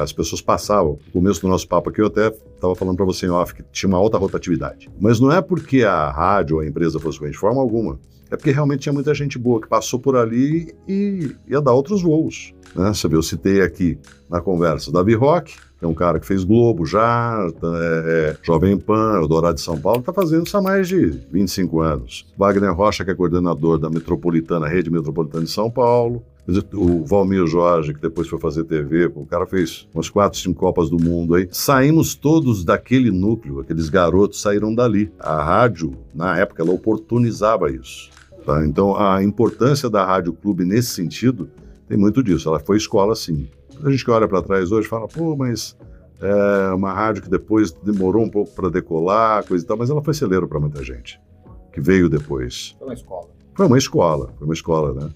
as 0.00 0.12
pessoas 0.12 0.40
passavam. 0.40 0.98
No 1.06 1.12
começo 1.12 1.40
do 1.40 1.48
nosso 1.48 1.66
papo 1.68 1.90
aqui, 1.90 2.00
eu 2.00 2.06
até 2.06 2.28
estava 2.28 2.74
falando 2.74 2.96
para 2.96 3.04
você 3.04 3.26
em 3.26 3.30
off 3.30 3.54
que 3.54 3.62
tinha 3.72 3.88
uma 3.88 3.98
alta 3.98 4.18
rotatividade. 4.18 4.90
Mas 5.00 5.20
não 5.20 5.32
é 5.32 5.40
porque 5.40 5.84
a 5.84 6.10
rádio 6.10 6.56
ou 6.56 6.62
a 6.62 6.66
empresa 6.66 6.98
fosse 6.98 7.18
ruim 7.18 7.30
de 7.30 7.38
forma 7.38 7.60
alguma. 7.60 7.98
É 8.30 8.36
porque 8.36 8.50
realmente 8.50 8.80
tinha 8.80 8.92
muita 8.92 9.14
gente 9.14 9.38
boa 9.38 9.60
que 9.60 9.68
passou 9.68 9.98
por 9.98 10.14
ali 10.14 10.74
e 10.86 11.34
ia 11.46 11.60
dar 11.60 11.72
outros 11.72 12.02
voos. 12.02 12.52
Né? 12.74 12.92
Você 12.92 13.08
vê, 13.08 13.16
eu 13.16 13.22
citei 13.22 13.62
aqui 13.62 13.98
na 14.28 14.40
conversa 14.40 14.92
Davi 14.92 15.14
Rock, 15.14 15.56
que 15.78 15.84
é 15.84 15.88
um 15.88 15.94
cara 15.94 16.20
que 16.20 16.26
fez 16.26 16.44
Globo 16.44 16.84
já, 16.84 17.50
tá, 17.58 17.68
é, 17.68 18.30
é, 18.30 18.36
Jovem 18.42 18.76
Pan, 18.76 19.14
Eldorado 19.16 19.54
de 19.54 19.60
São 19.62 19.80
Paulo, 19.80 20.00
está 20.00 20.12
fazendo 20.12 20.46
isso 20.46 20.56
há 20.56 20.62
mais 20.62 20.88
de 20.88 21.06
25 21.30 21.80
anos. 21.80 22.26
Wagner 22.36 22.74
Rocha, 22.74 23.04
que 23.04 23.10
é 23.10 23.14
coordenador 23.14 23.78
da 23.78 23.88
Metropolitana, 23.88 24.68
Rede 24.68 24.90
Metropolitana 24.90 25.44
de 25.44 25.50
São 25.50 25.70
Paulo. 25.70 26.22
O 26.72 27.04
Valmir 27.04 27.46
Jorge, 27.46 27.92
que 27.92 28.00
depois 28.00 28.26
foi 28.26 28.38
fazer 28.38 28.64
TV, 28.64 29.06
o 29.14 29.26
cara 29.26 29.46
fez 29.46 29.86
umas 29.94 30.08
quatro, 30.08 30.38
cinco 30.38 30.58
Copas 30.58 30.88
do 30.88 30.98
Mundo 30.98 31.34
aí. 31.34 31.46
Saímos 31.50 32.14
todos 32.14 32.64
daquele 32.64 33.10
núcleo, 33.10 33.60
aqueles 33.60 33.90
garotos 33.90 34.40
saíram 34.40 34.74
dali. 34.74 35.12
A 35.18 35.42
rádio, 35.42 35.92
na 36.14 36.38
época, 36.38 36.62
ela 36.62 36.72
oportunizava 36.72 37.70
isso. 37.70 38.10
tá? 38.46 38.64
Então, 38.66 38.96
a 38.96 39.22
importância 39.22 39.90
da 39.90 40.04
Rádio 40.06 40.32
Clube 40.32 40.64
nesse 40.64 40.88
sentido 40.90 41.50
tem 41.86 41.98
muito 41.98 42.22
disso. 42.22 42.48
Ela 42.48 42.58
foi 42.58 42.78
escola, 42.78 43.14
sim. 43.14 43.46
A 43.84 43.90
gente 43.90 44.02
que 44.04 44.10
olha 44.10 44.26
para 44.26 44.42
trás 44.42 44.72
hoje 44.72 44.88
fala, 44.88 45.06
pô, 45.06 45.36
mas 45.36 45.76
é 46.20 46.72
uma 46.72 46.92
rádio 46.92 47.22
que 47.22 47.30
depois 47.30 47.72
demorou 47.72 48.24
um 48.24 48.30
pouco 48.30 48.52
para 48.54 48.70
decolar, 48.70 49.46
coisa 49.46 49.62
e 49.62 49.66
tal, 49.66 49.76
mas 49.76 49.90
ela 49.90 50.02
foi 50.02 50.14
celeiro 50.14 50.48
para 50.48 50.58
muita 50.58 50.82
gente 50.82 51.20
que 51.72 51.80
veio 51.80 52.08
depois. 52.08 52.74
Foi 52.78 52.88
uma 52.88 52.94
escola. 52.94 53.37
Foi 53.58 53.66
uma 53.66 53.76
escola, 53.76 54.32
foi 54.38 54.46
uma 54.46 54.54
escola, 54.54 54.94
né? 54.94 55.10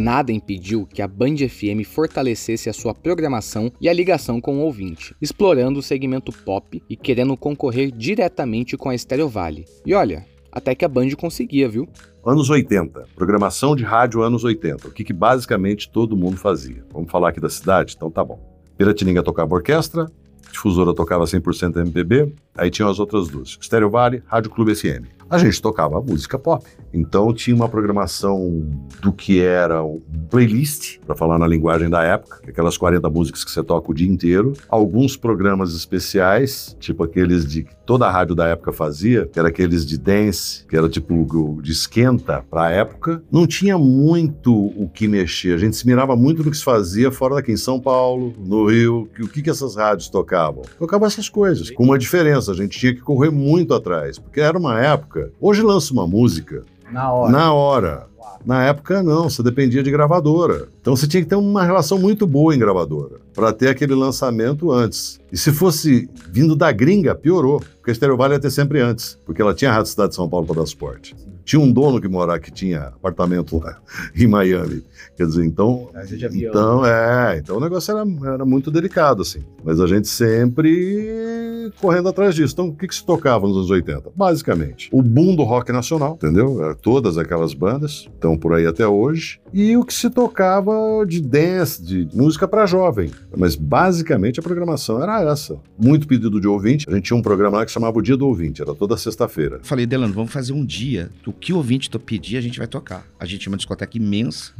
Nada 0.00 0.32
impediu 0.32 0.86
que 0.86 1.02
a 1.02 1.06
Band 1.06 1.36
FM 1.36 1.84
fortalecesse 1.86 2.70
a 2.70 2.72
sua 2.72 2.94
programação 2.94 3.70
e 3.78 3.90
a 3.90 3.92
ligação 3.92 4.40
com 4.40 4.56
o 4.56 4.60
ouvinte, 4.60 5.14
explorando 5.20 5.80
o 5.80 5.82
segmento 5.82 6.32
pop 6.32 6.82
e 6.88 6.96
querendo 6.96 7.36
concorrer 7.36 7.92
diretamente 7.92 8.74
com 8.78 8.88
a 8.88 8.96
Stereo 8.96 9.28
Valley. 9.28 9.66
E 9.84 9.92
olha, 9.92 10.24
até 10.50 10.74
que 10.74 10.82
a 10.82 10.88
Band 10.88 11.10
conseguia, 11.10 11.68
viu? 11.68 11.86
Anos 12.24 12.48
80, 12.48 13.04
programação 13.14 13.76
de 13.76 13.84
rádio 13.84 14.22
anos 14.22 14.44
80, 14.44 14.88
o 14.88 14.90
que, 14.90 15.04
que 15.04 15.12
basicamente 15.12 15.90
todo 15.90 16.16
mundo 16.16 16.38
fazia. 16.38 16.82
Vamos 16.90 17.10
falar 17.10 17.28
aqui 17.28 17.38
da 17.38 17.50
cidade? 17.50 17.92
Então 17.94 18.10
tá 18.10 18.24
bom. 18.24 18.40
Piratininga 18.78 19.22
tocava 19.22 19.54
orquestra, 19.54 20.06
Difusora 20.50 20.94
tocava 20.94 21.24
100% 21.24 21.76
MPB, 21.76 22.32
aí 22.56 22.70
tinham 22.70 22.90
as 22.90 22.98
outras 22.98 23.28
duas, 23.28 23.58
Stereo 23.60 23.90
Valley, 23.90 24.22
Rádio 24.26 24.50
Clube 24.50 24.74
SM. 24.74 25.04
A 25.28 25.38
gente 25.38 25.60
tocava 25.60 26.00
música 26.00 26.38
pop. 26.38 26.64
Então 26.92 27.32
tinha 27.32 27.56
uma 27.56 27.68
programação 27.68 28.64
do 29.02 29.12
que 29.12 29.40
era 29.40 29.82
um 29.82 30.00
playlist, 30.30 30.98
para 31.04 31.16
falar 31.16 31.38
na 31.38 31.46
linguagem 31.46 31.90
da 31.90 32.02
época, 32.02 32.40
aquelas 32.46 32.76
40 32.76 33.08
músicas 33.10 33.44
que 33.44 33.50
você 33.50 33.62
toca 33.62 33.90
o 33.90 33.94
dia 33.94 34.08
inteiro, 34.08 34.52
alguns 34.68 35.16
programas 35.16 35.74
especiais, 35.74 36.76
tipo 36.78 37.02
aqueles 37.02 37.46
de 37.46 37.64
que 37.64 37.74
toda 37.84 38.06
a 38.06 38.10
rádio 38.10 38.34
da 38.34 38.46
época 38.46 38.72
fazia, 38.72 39.26
que 39.26 39.38
era 39.38 39.48
aqueles 39.48 39.84
de 39.84 39.98
dance, 39.98 40.64
que 40.66 40.76
era 40.76 40.88
tipo 40.88 41.60
de 41.62 41.72
esquenta 41.72 42.44
para 42.48 42.66
a 42.66 42.70
época. 42.70 43.22
Não 43.30 43.46
tinha 43.46 43.76
muito 43.78 44.54
o 44.54 44.88
que 44.88 45.08
mexer. 45.08 45.54
A 45.54 45.58
gente 45.58 45.76
se 45.76 45.86
mirava 45.86 46.14
muito 46.14 46.44
no 46.44 46.50
que 46.50 46.56
se 46.56 46.64
fazia 46.64 47.10
fora 47.10 47.36
daqui 47.36 47.50
em 47.50 47.56
São 47.56 47.80
Paulo, 47.80 48.34
no 48.38 48.66
Rio, 48.66 49.08
o 49.18 49.28
que 49.28 49.42
que 49.42 49.50
essas 49.50 49.74
rádios 49.74 50.08
tocavam? 50.08 50.62
Tocavam 50.78 51.06
essas 51.06 51.28
coisas, 51.28 51.70
com 51.70 51.82
uma 51.82 51.98
diferença, 51.98 52.43
a 52.48 52.54
gente 52.54 52.78
tinha 52.78 52.94
que 52.94 53.00
correr 53.00 53.30
muito 53.30 53.74
atrás, 53.74 54.18
porque 54.18 54.40
era 54.40 54.58
uma 54.58 54.80
época. 54.80 55.30
Hoje 55.40 55.62
lança 55.62 55.92
uma 55.92 56.06
música 56.06 56.62
Na 56.90 57.12
hora. 57.12 57.32
na 57.32 57.52
hora. 57.52 58.06
Na 58.44 58.62
época, 58.64 59.02
não, 59.02 59.30
você 59.30 59.42
dependia 59.42 59.82
de 59.82 59.90
gravadora. 59.90 60.68
Então 60.78 60.94
você 60.94 61.06
tinha 61.06 61.22
que 61.22 61.28
ter 61.28 61.34
uma 61.34 61.64
relação 61.64 61.98
muito 61.98 62.26
boa 62.26 62.54
em 62.54 62.58
gravadora 62.58 63.16
para 63.34 63.52
ter 63.54 63.68
aquele 63.68 63.94
lançamento 63.94 64.70
antes. 64.70 65.18
E 65.32 65.36
se 65.38 65.50
fosse 65.50 66.10
vindo 66.30 66.54
da 66.54 66.70
gringa, 66.70 67.14
piorou, 67.14 67.62
porque 67.76 67.90
a 67.90 67.94
Stereo 67.94 68.18
Valley 68.18 68.36
ia 68.36 68.40
ter 68.40 68.50
sempre 68.50 68.80
antes, 68.82 69.18
porque 69.24 69.40
ela 69.40 69.54
tinha 69.54 69.70
a 69.70 69.74
Rádio 69.74 69.90
Cidade 69.90 70.10
de 70.10 70.16
São 70.16 70.28
Paulo 70.28 70.46
para 70.46 70.56
dar 70.60 70.66
suporte. 70.66 71.16
Tinha 71.44 71.60
um 71.60 71.70
dono 71.70 72.00
que 72.00 72.08
morava, 72.08 72.38
que 72.38 72.50
tinha 72.50 72.88
apartamento 72.88 73.58
lá 73.58 73.78
em 74.16 74.26
Miami. 74.26 74.82
Quer 75.16 75.26
dizer, 75.26 75.44
então. 75.44 75.90
Então, 76.32 76.84
é. 76.86 77.38
Então 77.38 77.56
o 77.56 77.60
negócio 77.60 77.96
era, 77.96 78.34
era 78.34 78.44
muito 78.44 78.70
delicado, 78.70 79.22
assim. 79.22 79.44
Mas 79.62 79.80
a 79.80 79.86
gente 79.86 80.08
sempre 80.08 81.72
correndo 81.80 82.08
atrás 82.08 82.34
disso. 82.34 82.54
Então, 82.54 82.68
o 82.68 82.74
que, 82.74 82.88
que 82.88 82.94
se 82.94 83.04
tocava 83.04 83.46
nos 83.46 83.56
anos 83.56 83.70
80? 83.70 84.10
Basicamente, 84.14 84.88
o 84.92 85.02
boom 85.02 85.34
do 85.34 85.42
rock 85.42 85.72
nacional, 85.72 86.14
entendeu? 86.14 86.62
Era 86.62 86.74
Todas 86.74 87.16
aquelas 87.16 87.54
bandas 87.54 88.08
estão 88.14 88.36
por 88.36 88.52
aí 88.52 88.66
até 88.66 88.86
hoje. 88.86 89.40
E 89.52 89.76
o 89.76 89.84
que 89.84 89.94
se 89.94 90.10
tocava 90.10 90.72
de 91.06 91.20
dance, 91.20 91.82
de 91.82 92.08
música 92.12 92.46
para 92.46 92.66
jovem. 92.66 93.10
Mas 93.36 93.54
basicamente 93.54 94.40
a 94.40 94.42
programação 94.42 95.02
era 95.02 95.22
essa. 95.22 95.56
Muito 95.78 96.06
pedido 96.06 96.40
de 96.40 96.48
ouvinte. 96.48 96.86
A 96.88 96.94
gente 96.94 97.04
tinha 97.04 97.16
um 97.16 97.22
programa 97.22 97.58
lá 97.58 97.64
que 97.64 97.72
chamava 97.72 97.98
o 97.98 98.02
Dia 98.02 98.16
do 98.16 98.26
Ouvinte, 98.26 98.60
era 98.60 98.74
toda 98.74 98.96
sexta-feira. 98.96 99.60
Falei, 99.62 99.86
Delano, 99.86 100.12
vamos 100.12 100.32
fazer 100.32 100.52
um 100.52 100.64
dia. 100.64 101.10
Que 101.40 101.52
o 101.52 101.56
ouvinte 101.56 101.90
pedir, 101.98 102.36
a 102.36 102.40
gente 102.40 102.58
vai 102.58 102.66
tocar. 102.66 103.06
A 103.18 103.24
gente 103.26 103.40
tinha 103.40 103.52
uma 103.52 103.56
discoteca 103.56 103.96
imensa, 103.96 104.52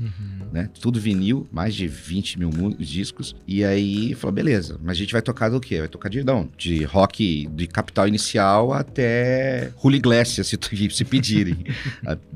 né? 0.52 0.70
Tudo 0.80 1.00
vinil, 1.00 1.46
mais 1.52 1.74
de 1.74 1.86
20 1.86 2.38
mil 2.38 2.50
discos. 2.78 3.34
E 3.46 3.64
aí, 3.64 4.14
falou, 4.14 4.32
beleza, 4.32 4.78
mas 4.82 4.92
a 4.92 5.00
gente 5.00 5.12
vai 5.12 5.22
tocar 5.22 5.48
do 5.48 5.60
quê? 5.60 5.80
Vai 5.80 5.88
tocar 5.88 6.08
de, 6.08 6.22
não, 6.24 6.48
de 6.56 6.84
rock 6.84 7.46
de 7.48 7.66
capital 7.66 8.06
inicial 8.08 8.72
até 8.72 9.72
Julio 9.82 9.98
Iglesias, 9.98 10.46
se, 10.46 10.58
se 10.90 11.04
pedirem. 11.04 11.56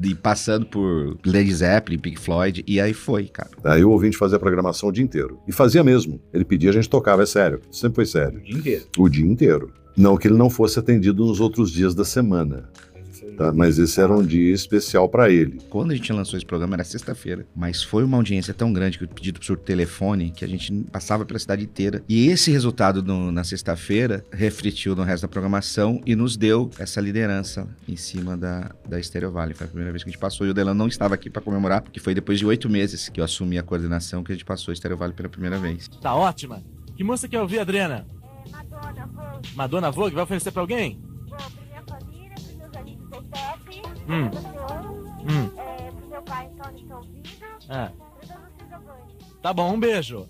E 0.03 0.15
passando 0.15 0.65
por 0.65 1.19
Led 1.25 1.53
Zeppelin, 1.53 1.99
Pink 1.99 2.19
Floyd. 2.19 2.65
E 2.67 2.81
aí 2.81 2.95
foi, 2.95 3.27
cara. 3.27 3.51
Aí 3.65 3.85
o 3.85 3.91
ouvinte 3.91 4.17
fazia 4.17 4.37
a 4.37 4.41
programação 4.41 4.89
o 4.89 4.93
dia 4.93 5.05
inteiro. 5.05 5.39
E 5.47 5.53
fazia 5.53 5.85
mesmo. 5.85 6.21
Ele 6.33 6.45
pedia, 6.45 6.71
a 6.71 6.73
gente 6.73 6.89
tocava, 6.89 7.23
é 7.23 7.27
sério. 7.27 7.61
Sempre 7.71 7.97
foi 7.97 8.07
sério. 8.07 8.41
O 8.41 8.43
dia 8.43 8.57
inteiro. 8.57 8.85
O 8.97 9.09
dia 9.09 9.27
inteiro. 9.27 9.73
Não 9.99 10.17
que 10.17 10.29
ele 10.29 10.37
não 10.37 10.49
fosse 10.49 10.79
atendido 10.79 11.27
nos 11.27 11.41
outros 11.41 11.73
dias 11.73 11.93
da 11.93 12.05
semana. 12.05 12.71
Tá? 13.37 13.53
Mas 13.53 13.79
esse 13.79 14.01
era 14.01 14.13
um 14.15 14.25
dia 14.25 14.53
especial 14.55 15.09
para 15.09 15.31
ele. 15.31 15.59
Quando 15.69 15.91
a 15.91 15.95
gente 15.95 16.13
lançou 16.13 16.37
esse 16.37 16.47
programa 16.47 16.75
era 16.77 16.85
sexta-feira, 16.85 17.47
mas 17.55 17.83
foi 17.83 18.05
uma 18.05 18.17
audiência 18.17 18.53
tão 18.55 18.73
grande 18.73 18.99
que 18.99 19.05
o 19.05 19.09
pedido 19.09 19.41
por 19.41 19.57
telefone 19.59 20.31
que 20.31 20.45
a 20.45 20.49
gente 20.49 20.73
passava 20.93 21.25
pela 21.25 21.39
cidade 21.39 21.65
inteira. 21.65 22.03
E 22.09 22.29
esse 22.29 22.51
resultado 22.51 23.03
no- 23.03 23.31
na 23.33 23.45
sexta-feira 23.45 24.25
refletiu 24.33 24.95
no 24.97 25.03
resto 25.03 25.23
da 25.23 25.29
programação 25.29 26.01
e 26.07 26.15
nos 26.15 26.37
deu 26.37 26.71
essa 26.79 27.01
liderança 27.01 27.67
em 27.89 27.97
cima 27.97 28.37
da, 28.37 28.71
da 28.89 29.01
Stereo 29.03 29.31
Valley. 29.33 29.55
Foi 29.55 29.67
a 29.67 29.69
primeira 29.69 29.93
vez 29.93 30.03
que 30.03 30.09
a 30.09 30.13
gente 30.13 30.21
passou 30.21 30.47
e 30.47 30.51
o 30.51 30.55
Delano 30.55 30.79
não 30.79 30.89
estava 30.89 31.15
aqui 31.15 31.29
para 31.31 31.43
comemorar, 31.43 31.83
porque 31.83 32.01
foi 32.01 32.15
depois 32.15 32.39
de 32.39 32.47
oito 32.47 32.69
meses 32.69 33.09
que 33.09 33.21
eu 33.21 33.25
assumi 33.25 33.59
a 33.59 33.63
coordenação 33.63 34.23
que 34.23 34.33
a 34.33 34.35
gente 34.35 34.45
passou 34.45 34.73
a 34.73 34.75
Stereo 34.75 34.97
Valley 34.97 35.15
pela 35.15 35.29
primeira 35.29 35.59
vez. 35.59 35.89
Tá 36.01 36.15
ótima. 36.15 36.63
Que 36.97 37.05
música 37.05 37.29
quer 37.29 37.41
ouvir, 37.41 37.61
Adriana? 37.61 38.07
Madonna 38.51 39.07
Vogue. 39.07 39.49
Madonna 39.55 39.91
Vogue 39.91 40.15
vai 40.15 40.25
oferecer 40.25 40.51
pra 40.51 40.63
alguém? 40.63 40.99
Hum. 44.09 44.31
Hum. 45.31 45.51
é, 45.59 45.91
pro 45.91 46.09
meu 46.09 46.23
pai 46.23 46.49
que 46.49 46.55
tá 46.57 46.97
ouvindo, 46.97 47.29
Band. 47.69 47.93
tá 49.43 49.53
bom, 49.53 49.75
um 49.75 49.81
beijo. 49.81 50.27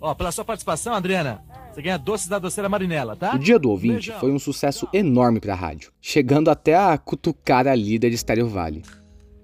Ó, 0.00 0.14
pela 0.14 0.32
sua 0.32 0.44
participação, 0.44 0.94
Adriana, 0.94 1.42
você 1.72 1.80
ganha 1.82 1.96
doces 1.98 2.26
da 2.28 2.38
doceira 2.38 2.68
Marinela, 2.68 3.14
tá? 3.14 3.34
O 3.34 3.38
Dia 3.38 3.58
do 3.58 3.70
Ouvinte 3.70 3.94
Beijão. 3.94 4.18
foi 4.20 4.32
um 4.32 4.38
sucesso 4.38 4.88
enorme 4.92 5.38
para 5.40 5.52
a 5.52 5.56
rádio, 5.56 5.92
chegando 6.00 6.50
até 6.50 6.74
a 6.74 6.98
cutucar 6.98 7.66
a 7.68 7.74
líder 7.74 8.16
Stereo 8.16 8.48
Valley. 8.48 8.82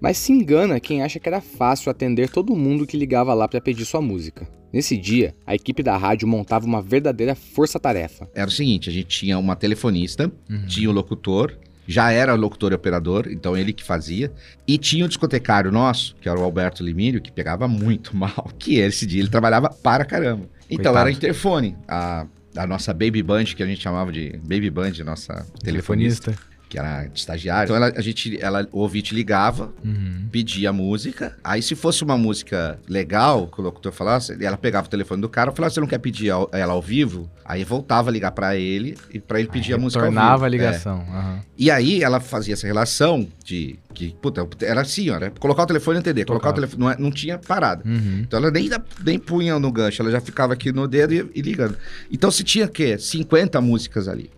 Mas 0.01 0.17
se 0.17 0.31
engana 0.31 0.79
quem 0.79 1.01
acha 1.01 1.19
que 1.19 1.27
era 1.29 1.41
fácil 1.41 1.89
atender 1.91 2.29
todo 2.29 2.55
mundo 2.55 2.85
que 2.87 2.97
ligava 2.97 3.33
lá 3.33 3.47
para 3.47 3.59
pedir 3.61 3.85
sua 3.85 4.01
música. 4.01 4.47
Nesse 4.71 4.95
dia, 4.95 5.35
a 5.47 5.55
equipe 5.55 5.81
da 5.81 5.97
rádio 5.97 6.27
montava 6.27 6.65
uma 6.65 6.81
verdadeira 6.81 7.35
força-tarefa. 7.35 8.29
Era 8.35 8.47
o 8.47 8.51
seguinte, 8.51 8.89
a 8.89 8.93
gente 8.93 9.07
tinha 9.07 9.37
uma 9.39 9.55
telefonista, 9.55 10.31
Uhum. 10.49 10.67
tinha 10.67 10.89
o 10.89 10.93
locutor, 10.93 11.57
já 11.91 12.11
era 12.11 12.35
locutor 12.35 12.71
e 12.71 12.75
operador, 12.75 13.27
então 13.31 13.57
ele 13.57 13.73
que 13.73 13.83
fazia. 13.83 14.31
E 14.67 14.77
tinha 14.77 15.05
o 15.05 15.07
discotecário 15.07 15.71
nosso, 15.71 16.15
que 16.21 16.29
era 16.29 16.39
o 16.39 16.43
Alberto 16.43 16.83
Limírio, 16.83 17.19
que 17.19 17.31
pegava 17.31 17.67
muito 17.67 18.15
mal, 18.17 18.51
que 18.59 18.75
esse 18.77 19.05
dia 19.07 19.19
ele 19.21 19.29
trabalhava 19.29 19.69
para 19.69 20.05
caramba. 20.05 20.45
Então 20.69 20.77
Coitado. 20.93 20.97
era 20.99 21.11
interfone. 21.11 21.75
A, 21.87 22.27
a 22.55 22.67
nossa 22.67 22.93
Baby 22.93 23.23
Band, 23.23 23.45
que 23.45 23.63
a 23.63 23.65
gente 23.65 23.81
chamava 23.81 24.11
de 24.11 24.37
Baby 24.43 24.69
Band, 24.69 24.91
nossa 25.03 25.45
telefonista, 25.63 26.25
Telefonista. 26.31 26.49
que 26.69 26.77
era 26.77 27.05
de 27.07 27.19
estagiário. 27.19 27.65
Então 27.65 27.75
ela, 27.75 27.91
a 27.95 28.01
gente, 28.01 28.39
ela, 28.39 28.67
o 28.71 28.79
ouvinte 28.81 29.15
ligava, 29.15 29.73
Uhum. 29.83 30.08
Pedia 30.29 30.69
a 30.69 30.73
música. 30.73 31.35
Aí, 31.43 31.61
se 31.61 31.75
fosse 31.75 32.03
uma 32.03 32.17
música 32.17 32.79
legal, 32.87 33.47
que 33.47 33.59
o 33.59 33.63
locutor 33.63 33.91
falasse, 33.91 34.37
ela 34.43 34.57
pegava 34.57 34.87
o 34.87 34.89
telefone 34.89 35.21
do 35.21 35.29
cara 35.29 35.51
e 35.51 35.55
falava: 35.55 35.73
Você 35.73 35.79
não 35.79 35.87
quer 35.87 35.97
pedir 35.99 36.29
ao- 36.29 36.49
ela 36.53 36.73
ao 36.73 36.81
vivo? 36.81 37.29
Aí 37.43 37.63
voltava 37.63 38.09
a 38.09 38.13
ligar 38.13 38.31
pra 38.31 38.55
ele 38.55 38.95
e 39.11 39.19
pra 39.19 39.39
ele 39.39 39.49
pedir 39.49 39.73
a 39.73 39.77
música. 39.77 40.03
Tornava 40.03 40.45
a 40.45 40.47
É. 40.47 40.49
ligação. 40.51 40.99
aham. 41.01 41.39
E 41.57 41.69
aí 41.71 42.01
ela 42.03 42.19
fazia 42.19 42.53
essa 42.53 42.65
relação 42.67 43.27
de 43.43 43.77
que, 43.93 44.15
puta, 44.21 44.47
era 44.61 44.81
assim, 44.81 45.09
ó, 45.09 45.15
era 45.15 45.31
colocar 45.31 45.63
o 45.63 45.65
telefone 45.65 45.97
e 45.97 45.99
atender, 45.99 46.25
colocar 46.25 46.51
o 46.51 46.53
telefone, 46.53 46.79
não, 46.81 46.91
é- 46.91 46.97
não 46.97 47.11
tinha 47.11 47.37
parada. 47.37 47.83
Uhum. 47.85 48.19
Então 48.21 48.39
ela 48.39 48.51
nem, 48.51 48.69
nem 49.03 49.17
punha 49.19 49.57
no 49.59 49.71
gancho, 49.71 50.01
ela 50.01 50.11
já 50.11 50.21
ficava 50.21 50.53
aqui 50.53 50.71
no 50.71 50.87
dedo 50.87 51.13
e, 51.13 51.29
e 51.35 51.41
ligando. 51.41 51.75
Então 52.11 52.29
se 52.31 52.43
tinha 52.43 52.65
o 52.65 52.69
quê? 52.69 52.97
50 52.97 53.59
músicas 53.59 54.07
ali. 54.07 54.29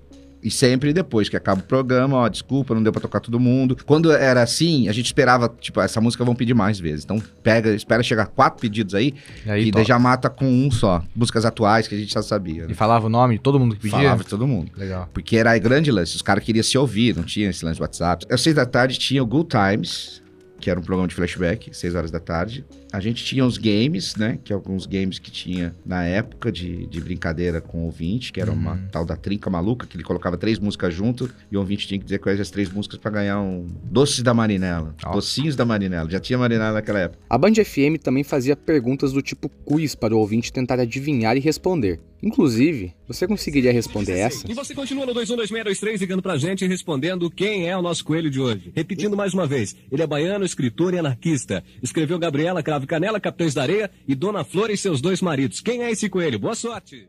E 0.43 0.49
sempre 0.49 0.91
depois 0.91 1.29
que 1.29 1.37
acaba 1.37 1.61
o 1.61 1.63
programa, 1.63 2.17
ó, 2.17 2.27
desculpa, 2.27 2.73
não 2.73 2.81
deu 2.81 2.91
pra 2.91 2.99
tocar 3.01 3.19
todo 3.19 3.39
mundo. 3.39 3.77
Quando 3.85 4.11
era 4.11 4.41
assim, 4.41 4.87
a 4.87 4.91
gente 4.91 5.05
esperava, 5.05 5.47
tipo, 5.59 5.79
essa 5.79 6.01
música 6.01 6.25
vão 6.25 6.33
pedir 6.33 6.53
mais 6.53 6.79
vezes. 6.79 7.05
Então 7.05 7.21
pega, 7.43 7.69
espera 7.73 8.01
chegar 8.01 8.25
quatro 8.27 8.59
pedidos 8.59 8.95
aí, 8.95 9.13
E 9.45 9.51
aí, 9.51 9.71
e 9.75 9.83
já 9.83 9.99
mata 9.99 10.29
com 10.29 10.45
um 10.45 10.71
só. 10.71 11.03
Músicas 11.15 11.45
atuais 11.45 11.87
que 11.87 11.93
a 11.95 11.97
gente 11.97 12.13
já 12.13 12.21
sabia. 12.23 12.63
E 12.63 12.67
Né? 12.67 12.73
falava 12.73 13.05
o 13.05 13.09
nome 13.09 13.35
de 13.35 13.41
todo 13.41 13.59
mundo 13.59 13.75
que 13.75 13.81
pedia? 13.81 13.97
Falava 13.99 14.23
de 14.23 14.29
todo 14.29 14.47
mundo. 14.47 14.71
Legal. 14.75 15.07
Porque 15.13 15.37
era 15.37 15.55
grande 15.59 15.91
lance, 15.91 16.15
os 16.15 16.21
caras 16.21 16.43
queriam 16.43 16.63
se 16.63 16.77
ouvir, 16.77 17.15
não 17.15 17.23
tinha 17.23 17.49
esse 17.49 17.63
lance 17.63 17.79
WhatsApp. 17.79 18.25
Às 18.31 18.41
seis 18.41 18.55
da 18.55 18.65
tarde 18.65 18.97
tinha 18.97 19.21
o 19.21 19.25
Good 19.25 19.49
Times, 19.49 20.21
que 20.59 20.69
era 20.69 20.79
um 20.79 20.83
programa 20.83 21.07
de 21.07 21.15
flashback, 21.15 21.69
seis 21.75 21.93
horas 21.95 22.09
da 22.11 22.19
tarde. 22.19 22.65
A 22.91 22.99
gente 22.99 23.23
tinha 23.23 23.45
os 23.45 23.57
games, 23.57 24.15
né? 24.15 24.37
Que 24.43 24.51
alguns 24.51 24.85
games 24.85 25.19
que 25.19 25.31
tinha 25.31 25.75
na 25.85 26.03
época 26.03 26.51
de, 26.51 26.85
de 26.87 26.99
brincadeira 26.99 27.61
com 27.61 27.79
o 27.79 27.85
ouvinte, 27.85 28.31
que 28.31 28.41
era 28.41 28.51
uma 28.51 28.77
tal 28.91 29.05
da 29.05 29.15
trinca 29.15 29.49
maluca, 29.49 29.87
que 29.87 29.95
ele 29.95 30.03
colocava 30.03 30.37
três 30.37 30.59
músicas 30.59 30.93
junto 30.93 31.29
e 31.51 31.57
o 31.57 31.59
ouvinte 31.59 31.87
tinha 31.87 31.99
que 31.99 32.05
dizer 32.05 32.19
quais 32.19 32.39
as 32.39 32.49
três 32.49 32.71
músicas 32.71 32.99
pra 32.99 33.11
ganhar 33.11 33.39
um 33.39 33.67
doces 33.83 34.21
da 34.21 34.33
Marinela. 34.33 34.95
Docinhos 35.13 35.55
da 35.55 35.65
Marinela. 35.65 36.09
Já 36.09 36.19
tinha 36.19 36.37
Marinela 36.37 36.73
naquela 36.73 36.99
época. 36.99 37.19
A 37.29 37.37
Band 37.37 37.53
FM 37.53 38.01
também 38.01 38.23
fazia 38.23 38.55
perguntas 38.55 39.13
do 39.13 39.21
tipo 39.21 39.49
quiz 39.65 39.95
para 39.95 40.15
o 40.15 40.19
ouvinte 40.19 40.51
tentar 40.51 40.79
adivinhar 40.79 41.37
e 41.37 41.39
responder. 41.39 41.99
Inclusive, 42.23 42.93
você 43.07 43.27
conseguiria 43.27 43.73
responder 43.73 44.19
essa? 44.19 44.49
E 44.49 44.53
você 44.53 44.75
continua 44.75 45.07
no 45.07 45.13
212623 45.13 46.01
ligando 46.01 46.21
pra 46.21 46.37
gente 46.37 46.63
e 46.63 46.67
respondendo 46.67 47.31
quem 47.31 47.67
é 47.67 47.75
o 47.75 47.81
nosso 47.81 48.05
coelho 48.05 48.29
de 48.29 48.39
hoje. 48.39 48.71
Repetindo 48.75 49.17
mais 49.17 49.33
uma 49.33 49.47
vez, 49.47 49.75
ele 49.91 50.03
é 50.03 50.07
baiano, 50.07 50.45
escritor 50.45 50.93
e 50.93 50.99
anarquista. 50.99 51.63
Escreveu 51.81 52.19
Gabriela 52.19 52.61
Cravo 52.61 52.80
e 52.83 52.87
Canela, 52.87 53.19
Capitães 53.19 53.53
da 53.53 53.61
Areia 53.61 53.91
e 54.07 54.15
Dona 54.15 54.43
Flor 54.43 54.69
e 54.69 54.77
seus 54.77 55.01
dois 55.01 55.21
maridos. 55.21 55.59
Quem 55.59 55.83
é 55.83 55.91
esse 55.91 56.09
coelho? 56.09 56.39
Boa 56.39 56.55
sorte! 56.55 57.07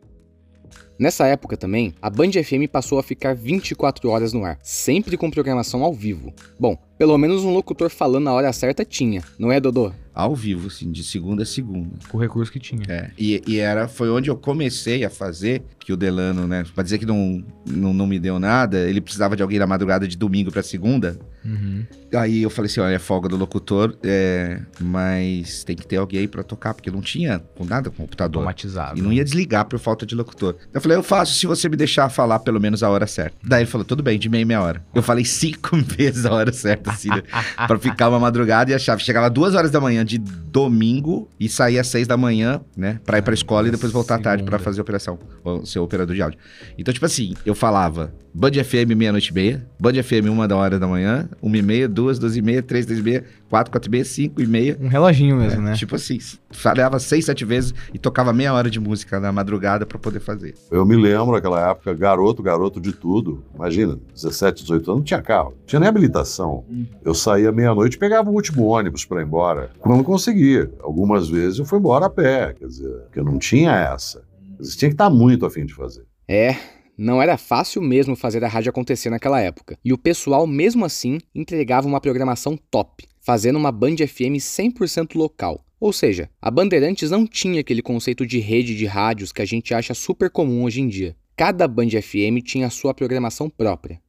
Nessa 0.98 1.26
época 1.26 1.56
também, 1.56 1.94
a 2.00 2.08
Band 2.08 2.32
FM 2.32 2.70
passou 2.70 2.98
a 2.98 3.02
ficar 3.02 3.34
24 3.34 4.08
horas 4.08 4.32
no 4.32 4.44
ar, 4.44 4.58
sempre 4.62 5.16
com 5.16 5.30
programação 5.30 5.82
ao 5.82 5.92
vivo. 5.92 6.32
Bom, 6.58 6.76
pelo 7.02 7.18
menos 7.18 7.42
um 7.42 7.52
locutor 7.52 7.90
falando 7.90 8.22
na 8.22 8.32
hora 8.32 8.52
certa 8.52 8.84
tinha, 8.84 9.24
não 9.36 9.50
é, 9.50 9.58
Dodô? 9.58 9.92
Ao 10.14 10.36
vivo, 10.36 10.66
assim, 10.68 10.92
de 10.92 11.02
segunda 11.02 11.42
a 11.42 11.46
segunda. 11.46 11.88
Com 12.08 12.18
o 12.18 12.20
recurso 12.20 12.52
que 12.52 12.60
tinha. 12.60 12.82
É, 12.86 13.10
e, 13.18 13.42
e 13.46 13.58
era, 13.58 13.88
foi 13.88 14.10
onde 14.10 14.28
eu 14.28 14.36
comecei 14.36 15.04
a 15.04 15.10
fazer, 15.10 15.62
que 15.80 15.92
o 15.92 15.96
Delano, 15.96 16.46
né, 16.46 16.64
pra 16.74 16.84
dizer 16.84 16.98
que 16.98 17.06
não, 17.06 17.42
não, 17.66 17.94
não 17.94 18.06
me 18.06 18.18
deu 18.18 18.38
nada, 18.38 18.78
ele 18.88 19.00
precisava 19.00 19.34
de 19.34 19.42
alguém 19.42 19.58
na 19.58 19.66
madrugada 19.66 20.06
de 20.06 20.16
domingo 20.16 20.52
pra 20.52 20.62
segunda. 20.62 21.18
Uhum. 21.44 21.84
Aí 22.14 22.42
eu 22.42 22.50
falei 22.50 22.70
assim, 22.70 22.80
olha, 22.80 22.94
é 22.94 22.98
folga 22.98 23.26
do 23.26 23.36
locutor, 23.38 23.96
é, 24.02 24.60
mas 24.78 25.64
tem 25.64 25.74
que 25.74 25.86
ter 25.86 25.96
alguém 25.96 26.28
pra 26.28 26.42
tocar, 26.42 26.74
porque 26.74 26.90
não 26.90 27.00
tinha 27.00 27.38
com 27.56 27.64
nada 27.64 27.90
computador. 27.90 28.40
Automatizado. 28.40 28.98
E 28.98 29.02
não 29.02 29.12
ia 29.12 29.24
desligar 29.24 29.64
por 29.64 29.78
falta 29.78 30.04
de 30.04 30.14
locutor. 30.14 30.56
Eu 30.74 30.80
falei, 30.80 30.98
eu 30.98 31.02
faço 31.02 31.34
se 31.34 31.46
você 31.46 31.70
me 31.70 31.76
deixar 31.76 32.10
falar 32.10 32.38
pelo 32.40 32.60
menos 32.60 32.82
a 32.82 32.90
hora 32.90 33.06
certa. 33.06 33.36
Daí 33.42 33.62
ele 33.62 33.70
falou, 33.70 33.84
tudo 33.84 34.02
bem, 34.02 34.18
de 34.18 34.28
meia 34.28 34.42
em 34.42 34.44
meia 34.44 34.60
hora. 34.60 34.84
Eu 34.94 35.02
falei 35.02 35.24
cinco 35.24 35.74
vezes 35.96 36.26
a 36.26 36.32
hora 36.32 36.52
certa, 36.52 36.91
né, 37.08 37.22
pra 37.66 37.78
ficar 37.78 38.08
uma 38.08 38.18
madrugada 38.18 38.70
e 38.70 38.74
a 38.74 38.78
chave 38.78 39.02
chegava 39.02 39.28
duas 39.30 39.54
horas 39.54 39.70
da 39.70 39.80
manhã 39.80 40.04
de 40.04 40.18
domingo 40.18 41.28
e 41.38 41.48
saía 41.48 41.80
às 41.80 41.88
seis 41.88 42.06
da 42.06 42.16
manhã, 42.16 42.60
né, 42.76 43.00
pra 43.04 43.18
ir 43.18 43.22
pra 43.22 43.34
escola 43.34 43.68
e 43.68 43.70
depois 43.70 43.92
voltar 43.92 44.16
à 44.16 44.18
tarde 44.18 44.42
pra 44.44 44.58
fazer 44.58 44.80
a 44.80 44.82
operação, 44.82 45.18
ou 45.42 45.64
ser 45.64 45.78
operador 45.78 46.14
de 46.14 46.22
áudio. 46.22 46.38
Então, 46.78 46.92
tipo 46.92 47.06
assim, 47.06 47.34
eu 47.44 47.54
falava 47.54 48.12
Band 48.34 48.52
FM 48.52 48.94
meia-noite 48.96 49.30
e 49.30 49.34
meia, 49.34 49.66
Band 49.78 50.02
FM 50.02 50.28
uma 50.30 50.48
da 50.48 50.56
hora 50.56 50.78
da 50.78 50.86
manhã, 50.86 51.28
uma 51.40 51.56
e 51.56 51.62
meia, 51.62 51.88
duas, 51.88 52.18
duas 52.18 52.36
e 52.36 52.42
meia, 52.42 52.62
três, 52.62 52.86
três 52.86 53.00
e 53.00 53.02
meia, 53.02 53.24
quatro, 53.52 53.70
quatro 53.70 53.90
e 53.90 53.92
meia, 53.92 54.04
cinco 54.06 54.40
e 54.40 54.46
meia. 54.46 54.78
Um 54.80 54.88
reloginho 54.88 55.36
mesmo, 55.36 55.60
né? 55.60 55.74
Tipo 55.74 55.96
assim, 55.96 56.16
falhava 56.50 56.98
seis, 56.98 57.26
sete 57.26 57.44
vezes 57.44 57.74
e 57.92 57.98
tocava 57.98 58.32
meia 58.32 58.54
hora 58.54 58.70
de 58.70 58.80
música 58.80 59.20
na 59.20 59.30
madrugada 59.30 59.84
pra 59.84 59.98
poder 59.98 60.20
fazer. 60.20 60.54
Eu 60.70 60.86
me 60.86 60.96
lembro 60.96 61.32
naquela 61.32 61.68
época, 61.68 61.92
garoto, 61.92 62.42
garoto 62.42 62.80
de 62.80 62.94
tudo. 62.94 63.44
Imagina, 63.54 63.98
17, 64.14 64.62
18 64.62 64.90
anos, 64.90 65.00
não 65.00 65.04
tinha 65.04 65.20
carro, 65.20 65.50
não 65.50 65.66
tinha 65.66 65.80
nem 65.80 65.88
habilitação. 65.90 66.64
Eu 67.04 67.12
saía 67.12 67.52
meia-noite 67.52 67.96
e 67.96 67.98
pegava 67.98 68.30
o 68.30 68.32
último 68.32 68.64
ônibus 68.64 69.04
para 69.04 69.20
ir 69.20 69.26
embora. 69.26 69.70
Quando 69.78 69.98
não 69.98 70.04
conseguia. 70.04 70.72
Algumas 70.80 71.28
vezes 71.28 71.58
eu 71.58 71.66
fui 71.66 71.78
embora 71.78 72.06
a 72.06 72.10
pé, 72.10 72.54
quer 72.54 72.66
dizer, 72.66 72.90
porque 73.02 73.20
eu 73.20 73.24
não 73.24 73.38
tinha 73.38 73.72
essa. 73.72 74.22
Você 74.58 74.78
tinha 74.78 74.88
que 74.88 74.94
estar 74.94 75.10
muito 75.10 75.44
afim 75.44 75.66
de 75.66 75.74
fazer. 75.74 76.06
É, 76.26 76.56
não 76.96 77.22
era 77.22 77.36
fácil 77.36 77.80
mesmo 77.80 78.14
fazer 78.14 78.44
a 78.44 78.48
rádio 78.48 78.70
acontecer 78.70 79.10
naquela 79.10 79.40
época. 79.40 79.78
E 79.84 79.92
o 79.92 79.98
pessoal, 79.98 80.46
mesmo 80.46 80.84
assim, 80.84 81.18
entregava 81.34 81.88
uma 81.88 82.00
programação 82.00 82.56
top, 82.70 83.06
fazendo 83.20 83.56
uma 83.56 83.72
Band 83.72 83.96
FM 83.96 84.38
100% 84.38 85.14
local. 85.14 85.64
Ou 85.80 85.92
seja, 85.92 86.30
a 86.40 86.50
Bandeirantes 86.50 87.10
não 87.10 87.26
tinha 87.26 87.60
aquele 87.60 87.82
conceito 87.82 88.24
de 88.26 88.38
rede 88.38 88.76
de 88.76 88.86
rádios 88.86 89.32
que 89.32 89.42
a 89.42 89.44
gente 89.44 89.74
acha 89.74 89.94
super 89.94 90.30
comum 90.30 90.62
hoje 90.62 90.80
em 90.80 90.88
dia. 90.88 91.16
Cada 91.36 91.66
Band 91.66 91.88
FM 91.90 92.42
tinha 92.44 92.68
a 92.68 92.70
sua 92.70 92.94
programação 92.94 93.50
própria. 93.50 94.00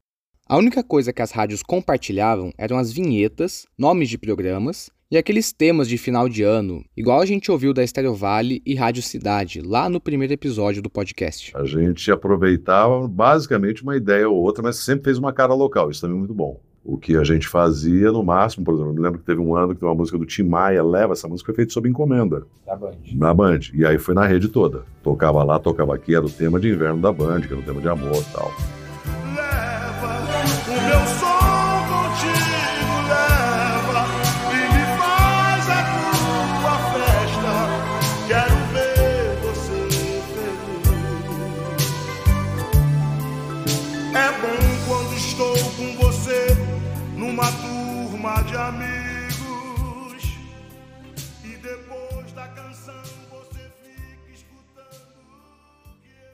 A 0.46 0.58
única 0.58 0.84
coisa 0.84 1.13
que 1.13 1.22
as 1.22 1.32
rádios 1.32 1.63
compartilhavam 1.63 2.54
eram 2.58 2.78
as 2.78 2.91
vinhetas, 2.91 3.65
nomes 3.78 4.10
de 4.10 4.17
programas 4.17 4.91
e 5.10 5.18
aqueles 5.18 5.52
temas 5.52 5.88
de 5.88 5.98
final 5.98 6.28
de 6.28 6.44
ano, 6.44 6.84
igual 6.96 7.22
a 7.22 7.26
gente 7.26 7.52
ouviu 7.52 7.74
da 7.74 7.84
Estéreo 7.84 8.13
Vale 8.13 8.62
e 8.66 8.76
Rádio 8.76 9.02
Cidade, 9.02 9.62
lá 9.62 9.89
no 9.89 10.00
primeiro 10.00 10.34
episódio 10.34 10.82
do 10.82 10.89
podcast. 10.89 11.52
A 11.56 11.66
gente 11.66 12.12
aproveitava 12.12 13.08
basicamente 13.08 13.84
uma 13.84 13.96
ideia 13.96 14.28
ou 14.30 14.36
outra, 14.36 14.63
mas 14.63 14.78
sempre 14.78 15.06
fez 15.06 15.18
uma 15.18 15.34
cara 15.34 15.54
local, 15.54 15.92
isso 15.92 16.02
também 16.02 16.16
é 16.16 16.20
muito 16.20 16.34
bom. 16.34 16.60
O 16.86 16.98
que 16.98 17.16
a 17.16 17.24
gente 17.24 17.48
fazia 17.48 18.12
no 18.12 18.22
máximo, 18.24 18.66
por 18.66 18.74
exemplo, 18.74 18.92
eu 18.92 18.96
me 18.96 19.02
lembro 19.02 19.20
que 19.20 19.26
teve 19.26 19.39
um 19.39 19.56
ano 19.56 19.70
que 19.70 19.80
teve 19.80 19.86
uma 19.86 19.96
música 19.96 20.18
do 20.18 20.26
Tim 20.26 20.44
Maia, 20.44 20.84
Leva, 20.84 21.13
essa 21.13 21.30
música 21.30 21.48
foi 21.48 21.56
feita 21.56 21.72
sob 21.72 21.88
encomenda. 21.88 22.46
Da 22.66 22.76
Band. 22.76 22.98
Na 23.13 23.34
Band. 23.34 23.60
E 23.74 23.86
aí 23.86 23.98
foi 23.98 24.13
na 24.13 24.28
rede 24.28 24.50
toda. 24.50 24.84
Tocava 25.02 25.44
lá, 25.46 25.58
tocava 25.60 25.96
aqui, 25.96 26.13
era 26.13 26.26
o 26.26 26.30
tema 26.30 26.60
de 26.60 26.68
inverno 26.70 27.00
da 27.00 27.13
Band, 27.13 27.42
que 27.42 27.54
era 27.54 27.62
o 27.62 27.63
tema 27.63 27.80
de 27.80 27.88
amor 27.88 28.18
e 28.18 28.34
tal. 28.34 28.52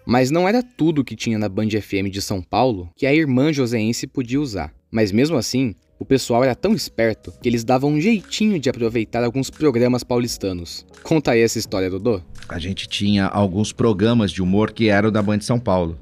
Mas 0.09 0.31
não 0.31 0.47
era 0.47 0.63
tudo 0.63 1.03
que 1.03 1.15
tinha 1.15 1.37
na 1.37 1.47
Band 1.47 1.69
FM 1.69 2.09
de 2.11 2.19
São 2.19 2.41
Paulo 2.41 2.89
que 2.95 3.05
a 3.05 3.13
irmã 3.13 3.53
joseense 3.53 4.07
podia 4.07 4.41
usar. 4.41 4.73
Mas 4.89 5.11
mesmo 5.11 5.37
assim, 5.37 5.75
o 5.99 6.03
pessoal 6.03 6.43
era 6.43 6.55
tão 6.55 6.73
esperto 6.73 7.31
que 7.39 7.47
eles 7.47 7.63
davam 7.63 7.91
um 7.91 8.01
jeitinho 8.01 8.57
de 8.57 8.71
aproveitar 8.71 9.23
alguns 9.23 9.51
programas 9.51 10.03
paulistanos. 10.03 10.83
Conta 11.03 11.33
aí 11.33 11.41
essa 11.41 11.59
história, 11.59 11.91
Dodô. 11.91 12.23
A 12.47 12.57
gente 12.57 12.89
tinha 12.89 13.27
alguns 13.27 13.71
programas 13.71 14.31
de 14.31 14.41
humor 14.41 14.71
que 14.71 14.89
eram 14.89 15.11
da 15.11 15.21
Band 15.21 15.41
São 15.41 15.59
Paulo. 15.59 15.95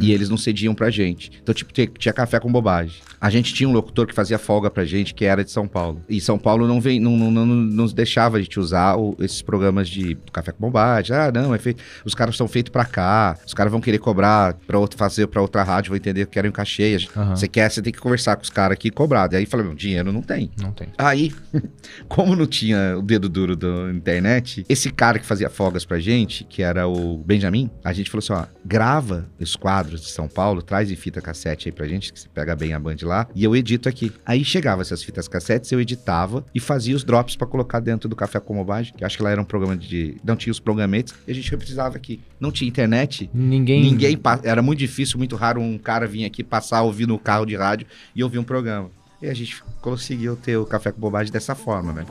E 0.00 0.12
eles 0.12 0.28
não 0.28 0.36
cediam 0.36 0.74
pra 0.74 0.90
gente. 0.90 1.30
Então, 1.42 1.54
tipo, 1.54 1.72
tinha, 1.72 1.86
tinha 1.86 2.12
café 2.12 2.38
com 2.38 2.50
bobagem. 2.52 2.96
A 3.20 3.30
gente 3.30 3.54
tinha 3.54 3.68
um 3.68 3.72
locutor 3.72 4.06
que 4.06 4.14
fazia 4.14 4.38
folga 4.38 4.70
pra 4.70 4.84
gente, 4.84 5.14
que 5.14 5.24
era 5.24 5.42
de 5.44 5.50
São 5.50 5.66
Paulo. 5.66 6.02
E 6.08 6.20
São 6.20 6.38
Paulo 6.38 6.66
não, 6.66 6.80
vem, 6.80 7.00
não, 7.00 7.16
não, 7.16 7.30
não, 7.30 7.46
não 7.46 7.56
nos 7.56 7.92
deixava 7.92 8.36
a 8.36 8.40
gente 8.40 8.58
usar 8.60 8.96
o- 8.96 9.16
esses 9.20 9.40
programas 9.42 9.88
de 9.88 10.16
café 10.32 10.52
com 10.52 10.58
bobagem. 10.60 11.16
Ah, 11.16 11.30
não, 11.32 11.54
é 11.54 11.58
feito, 11.58 11.82
os 12.04 12.14
caras 12.14 12.36
são 12.36 12.46
feitos 12.48 12.70
pra 12.72 12.84
cá. 12.84 13.36
Os 13.46 13.54
caras 13.54 13.70
vão 13.72 13.80
querer 13.80 13.98
cobrar 13.98 14.54
pra 14.66 14.78
outro, 14.78 14.98
fazer 14.98 15.26
pra 15.28 15.40
outra 15.40 15.62
rádio, 15.62 15.90
vão 15.90 15.96
entender 15.96 16.26
que 16.26 16.32
querem 16.32 16.50
um 16.50 16.52
cachê. 16.52 16.98
Você 17.30 17.48
quer, 17.48 17.70
você 17.70 17.80
tem 17.80 17.92
que 17.92 17.98
conversar 18.00 18.36
com 18.36 18.42
os 18.42 18.50
caras 18.50 18.74
aqui 18.74 18.88
e 18.88 18.90
cobrar. 18.90 19.26
Daí 19.28 19.46
falei, 19.46 19.66
meu, 19.66 19.74
dinheiro 19.74 20.12
não 20.12 20.22
tem. 20.22 20.50
Não 20.60 20.72
tem. 20.72 20.88
Aí, 20.98 21.32
como 22.08 22.34
não 22.36 22.46
tinha 22.46 22.96
o 22.98 23.02
dedo 23.02 23.28
duro 23.28 23.56
da 23.56 23.90
internet, 23.92 24.64
esse 24.68 24.90
cara 24.90 25.18
que 25.18 25.26
fazia 25.26 25.48
folgas 25.48 25.84
pra 25.84 25.98
gente, 25.98 26.44
que 26.44 26.62
era 26.62 26.86
o 26.88 27.18
Benjamin, 27.18 27.70
a 27.84 27.92
gente 27.92 28.10
falou 28.10 28.18
assim: 28.22 28.32
ó, 28.32 28.44
grava 28.64 29.28
os 29.40 29.56
quadros 29.62 30.00
de 30.02 30.10
São 30.10 30.26
Paulo, 30.26 30.60
traz 30.60 30.90
em 30.90 30.96
fita 30.96 31.20
cassete 31.20 31.68
aí 31.68 31.72
pra 31.72 31.86
gente, 31.86 32.12
que 32.12 32.18
você 32.20 32.28
pega 32.28 32.56
bem 32.56 32.72
a 32.74 32.80
band 32.80 32.96
lá, 33.02 33.28
e 33.34 33.44
eu 33.44 33.54
edito 33.54 33.88
aqui. 33.88 34.12
Aí 34.26 34.44
chegava 34.44 34.82
essas 34.82 35.02
fitas 35.04 35.28
cassetes, 35.28 35.70
eu 35.70 35.80
editava 35.80 36.44
e 36.52 36.58
fazia 36.58 36.96
os 36.96 37.04
drops 37.04 37.36
pra 37.36 37.46
colocar 37.46 37.78
dentro 37.78 38.08
do 38.08 38.16
Café 38.16 38.40
com 38.40 38.56
Bobagem, 38.56 38.92
que 38.96 39.04
acho 39.04 39.16
que 39.16 39.22
lá 39.22 39.30
era 39.30 39.40
um 39.40 39.44
programa 39.44 39.76
de. 39.76 40.16
Não 40.24 40.34
tinha 40.34 40.50
os 40.50 40.58
programetes, 40.58 41.14
e 41.26 41.30
a 41.30 41.34
gente 41.34 41.56
precisava 41.56 41.96
aqui. 41.96 42.20
Não 42.40 42.50
tinha 42.50 42.68
internet. 42.68 43.30
Ninguém. 43.32 43.82
Ninguém. 43.84 44.16
pa- 44.16 44.40
Era 44.42 44.60
muito 44.60 44.80
difícil, 44.80 45.16
muito 45.18 45.36
raro 45.36 45.60
um 45.60 45.78
cara 45.78 46.06
vir 46.06 46.24
aqui 46.24 46.42
passar, 46.42 46.82
ouvir 46.82 47.06
no 47.06 47.18
carro 47.18 47.46
de 47.46 47.54
rádio 47.54 47.86
e 48.16 48.24
ouvir 48.24 48.38
um 48.40 48.44
programa. 48.44 48.90
E 49.22 49.28
a 49.28 49.34
gente 49.34 49.62
conseguiu 49.80 50.34
ter 50.34 50.56
o 50.56 50.66
Café 50.66 50.90
com 50.90 51.00
Bobagem 51.00 51.32
dessa 51.32 51.54
forma, 51.54 51.92
né? 51.92 52.04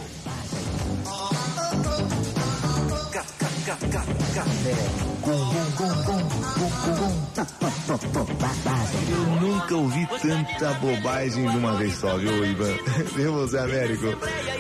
Eu 9.10 9.41
nunca 9.41 9.75
ouvi 9.75 10.08
tanta 10.21 10.73
bobagem 10.75 11.49
de 11.49 11.58
uma 11.58 11.75
vez 11.75 11.95
só, 11.95 12.17
viu, 12.17 12.45
Ivan? 12.45 12.73
Viu, 13.15 13.34
você, 13.34 13.58
Américo? 13.58 14.06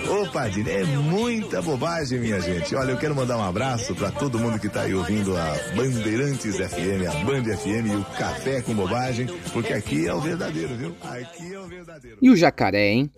Ô, 0.09 0.31
Padilha, 0.31 0.71
é 0.71 0.83
muita 0.83 1.61
bobagem, 1.61 2.19
minha 2.19 2.39
gente. 2.39 2.75
Olha, 2.75 2.91
eu 2.91 2.97
quero 2.97 3.15
mandar 3.15 3.37
um 3.37 3.43
abraço 3.43 3.93
pra 3.95 4.11
todo 4.11 4.39
mundo 4.39 4.59
que 4.59 4.69
tá 4.69 4.81
aí 4.81 4.93
ouvindo 4.93 5.37
a 5.37 5.55
Bandeirantes 5.75 6.57
FM, 6.57 7.07
a 7.07 7.23
Band 7.23 7.43
FM 7.43 7.91
e 7.91 7.95
o 7.95 8.05
Café 8.17 8.61
com 8.61 8.73
Bobagem, 8.73 9.27
porque 9.53 9.73
aqui 9.73 10.07
é 10.07 10.13
o 10.13 10.19
verdadeiro, 10.19 10.75
viu? 10.75 10.95
Aqui 11.03 11.53
é 11.53 11.59
o 11.59 11.67
verdadeiro. 11.67 12.17
E 12.21 12.29
o 12.29 12.35
jacaré, 12.35 12.89
hein? 12.89 13.11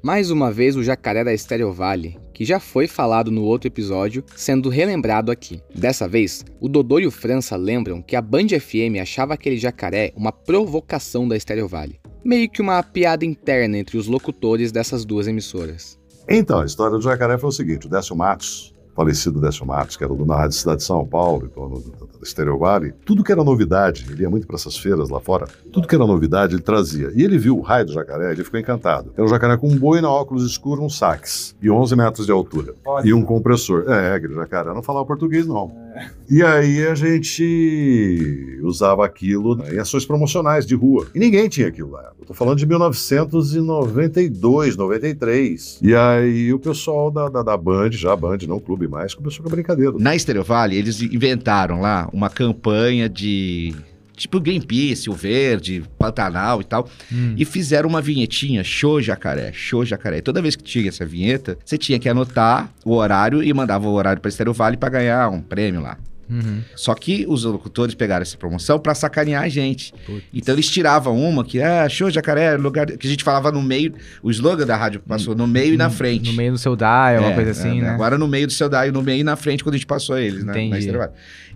Mais 0.00 0.30
uma 0.30 0.52
vez 0.52 0.76
o 0.76 0.82
jacaré 0.82 1.24
da 1.24 1.34
Estéreo 1.34 1.72
Vale, 1.72 2.16
que 2.32 2.44
já 2.44 2.60
foi 2.60 2.86
falado 2.86 3.32
no 3.32 3.42
outro 3.42 3.66
episódio, 3.66 4.24
sendo 4.36 4.68
relembrado 4.68 5.32
aqui. 5.32 5.60
Dessa 5.74 6.06
vez, 6.06 6.44
o 6.60 6.68
Dodô 6.68 7.00
e 7.00 7.06
o 7.06 7.10
França 7.10 7.56
lembram 7.56 8.00
que 8.00 8.14
a 8.14 8.22
Band 8.22 8.48
FM 8.60 9.00
achava 9.02 9.34
aquele 9.34 9.58
jacaré 9.58 10.12
uma 10.14 10.30
provocação 10.30 11.26
da 11.26 11.36
Estéreo 11.36 11.66
Vale. 11.66 11.98
Meio 12.24 12.48
que 12.48 12.62
uma 12.62 12.80
piada 12.80 13.24
interna 13.24 13.76
entre 13.76 13.98
os 13.98 14.06
locutores 14.06 14.70
dessas 14.70 15.04
duas 15.04 15.26
emissoras. 15.26 15.98
Então, 16.28 16.60
a 16.60 16.66
história 16.66 16.96
do 16.96 17.02
jacaré 17.02 17.36
foi 17.36 17.48
o 17.48 17.52
seguinte: 17.52 17.86
o 17.86 17.90
Décio 17.90 18.14
Matos, 18.14 18.72
falecido 19.02 19.40
Décio 19.40 19.64
Matos, 19.64 19.96
que 19.96 20.02
era 20.02 20.12
o 20.12 20.16
dono 20.16 20.26
da 20.28 20.36
Rádio 20.36 20.56
Cidade 20.56 20.78
de 20.78 20.82
São 20.82 21.06
Paulo, 21.06 21.46
e 21.46 21.54
dono 21.54 21.78
do- 21.78 21.90
da 22.18 22.24
Stereo 22.26 22.58
Valley, 22.58 22.92
tudo 23.04 23.22
que 23.22 23.30
era 23.30 23.44
novidade, 23.44 24.04
ele 24.10 24.22
ia 24.22 24.28
muito 24.28 24.44
para 24.44 24.56
essas 24.56 24.76
feiras 24.76 25.08
lá 25.08 25.20
fora, 25.20 25.46
tudo 25.72 25.86
que 25.86 25.94
era 25.94 26.04
novidade 26.04 26.56
ele 26.56 26.62
trazia. 26.62 27.12
E 27.14 27.22
ele 27.22 27.38
viu 27.38 27.56
o 27.56 27.60
raio 27.60 27.86
do 27.86 27.92
jacaré, 27.92 28.32
ele 28.32 28.42
ficou 28.42 28.58
encantado. 28.58 29.12
Era 29.16 29.24
um 29.24 29.28
jacaré 29.28 29.56
com 29.56 29.68
um 29.68 29.78
boi 29.78 30.00
na 30.00 30.10
óculos 30.10 30.44
escuro, 30.44 30.82
um 30.82 30.90
sax, 30.90 31.54
e 31.62 31.70
11 31.70 31.94
metros 31.94 32.26
de 32.26 32.32
altura. 32.32 32.74
E 33.04 33.14
um 33.14 33.22
compressor. 33.22 33.84
É, 33.88 34.14
aquele 34.16 34.34
jacaré 34.34 34.74
não 34.74 34.82
falava 34.82 35.06
português, 35.06 35.46
não. 35.46 35.70
E 36.30 36.42
aí 36.42 36.86
a 36.86 36.94
gente 36.94 38.60
usava 38.62 39.02
aquilo 39.04 39.58
em 39.72 39.78
ações 39.78 40.04
promocionais 40.04 40.66
de 40.66 40.74
rua. 40.74 41.06
E 41.14 41.18
ninguém 41.18 41.48
tinha 41.48 41.68
aquilo 41.68 41.90
lá. 41.90 42.12
Eu 42.18 42.26
tô 42.26 42.34
falando 42.34 42.58
de 42.58 42.66
1992, 42.66 44.76
93. 44.76 45.78
E 45.82 45.94
aí 45.94 46.52
o 46.52 46.58
pessoal 46.58 47.10
da, 47.10 47.30
da, 47.30 47.42
da 47.42 47.56
Band, 47.56 47.92
já 47.92 48.14
Band, 48.14 48.36
não 48.46 48.60
clube 48.60 48.86
mais, 48.86 49.14
começou 49.14 49.42
com 49.42 49.48
a 49.48 49.52
brincadeira. 49.52 49.94
Na 49.98 50.18
Stereo 50.18 50.44
Valley, 50.44 50.76
eles 50.78 51.00
inventaram 51.00 51.80
lá 51.80 52.10
uma 52.12 52.28
campanha 52.28 53.08
de. 53.08 53.74
Tipo 54.18 54.40
Greenpeace, 54.40 55.08
o 55.08 55.12
Verde, 55.14 55.82
Pantanal 55.98 56.60
e 56.60 56.64
tal. 56.64 56.88
E 57.36 57.44
fizeram 57.44 57.88
uma 57.88 58.02
vinhetinha, 58.02 58.62
show 58.64 59.00
jacaré, 59.00 59.52
show 59.52 59.84
jacaré. 59.84 60.20
Toda 60.20 60.42
vez 60.42 60.56
que 60.56 60.62
tinha 60.62 60.88
essa 60.88 61.06
vinheta, 61.06 61.56
você 61.64 61.78
tinha 61.78 61.98
que 61.98 62.08
anotar 62.08 62.70
o 62.84 62.94
horário 62.94 63.42
e 63.42 63.52
mandava 63.54 63.88
o 63.88 63.92
horário 63.92 64.20
pra 64.20 64.30
Stereo 64.30 64.52
Valley 64.52 64.76
pra 64.76 64.88
ganhar 64.88 65.28
um 65.30 65.40
prêmio 65.40 65.80
lá. 65.80 65.96
Uhum. 66.30 66.60
Só 66.76 66.94
que 66.94 67.24
os 67.28 67.44
locutores 67.44 67.94
pegaram 67.94 68.22
essa 68.22 68.36
promoção 68.36 68.78
pra 68.78 68.94
sacanear 68.94 69.42
a 69.44 69.48
gente. 69.48 69.94
Então 70.32 70.54
eles 70.54 70.68
tiravam 70.70 71.18
uma 71.18 71.44
que, 71.44 71.60
ah, 71.62 71.88
show 71.88 72.10
jacaré, 72.10 72.56
lugar 72.56 72.86
que 72.86 73.06
a 73.06 73.10
gente 73.10 73.24
falava 73.24 73.50
no 73.50 73.62
meio, 73.62 73.94
o 74.22 74.30
slogan 74.30 74.66
da 74.66 74.76
rádio 74.76 75.00
passou 75.00 75.34
no 75.34 75.46
meio 75.46 75.74
e 75.74 75.76
na 75.76 75.90
frente. 75.90 76.30
No 76.30 76.36
meio 76.36 76.52
do 76.52 76.58
seu 76.58 76.76
dial, 76.76 77.20
uma 77.22 77.30
É, 77.30 77.34
coisa 77.34 77.50
assim, 77.50 77.78
é, 77.78 77.82
né? 77.82 77.88
Agora 77.90 78.18
no 78.18 78.28
meio 78.28 78.46
do 78.46 78.52
seu 78.52 78.68
daí, 78.68 78.90
no 78.90 79.02
meio 79.02 79.20
e 79.20 79.24
na 79.24 79.36
frente, 79.36 79.62
quando 79.64 79.74
a 79.74 79.78
gente 79.78 79.86
passou 79.86 80.18
eles, 80.18 80.44
né? 80.44 80.52
Entendi. 80.52 80.88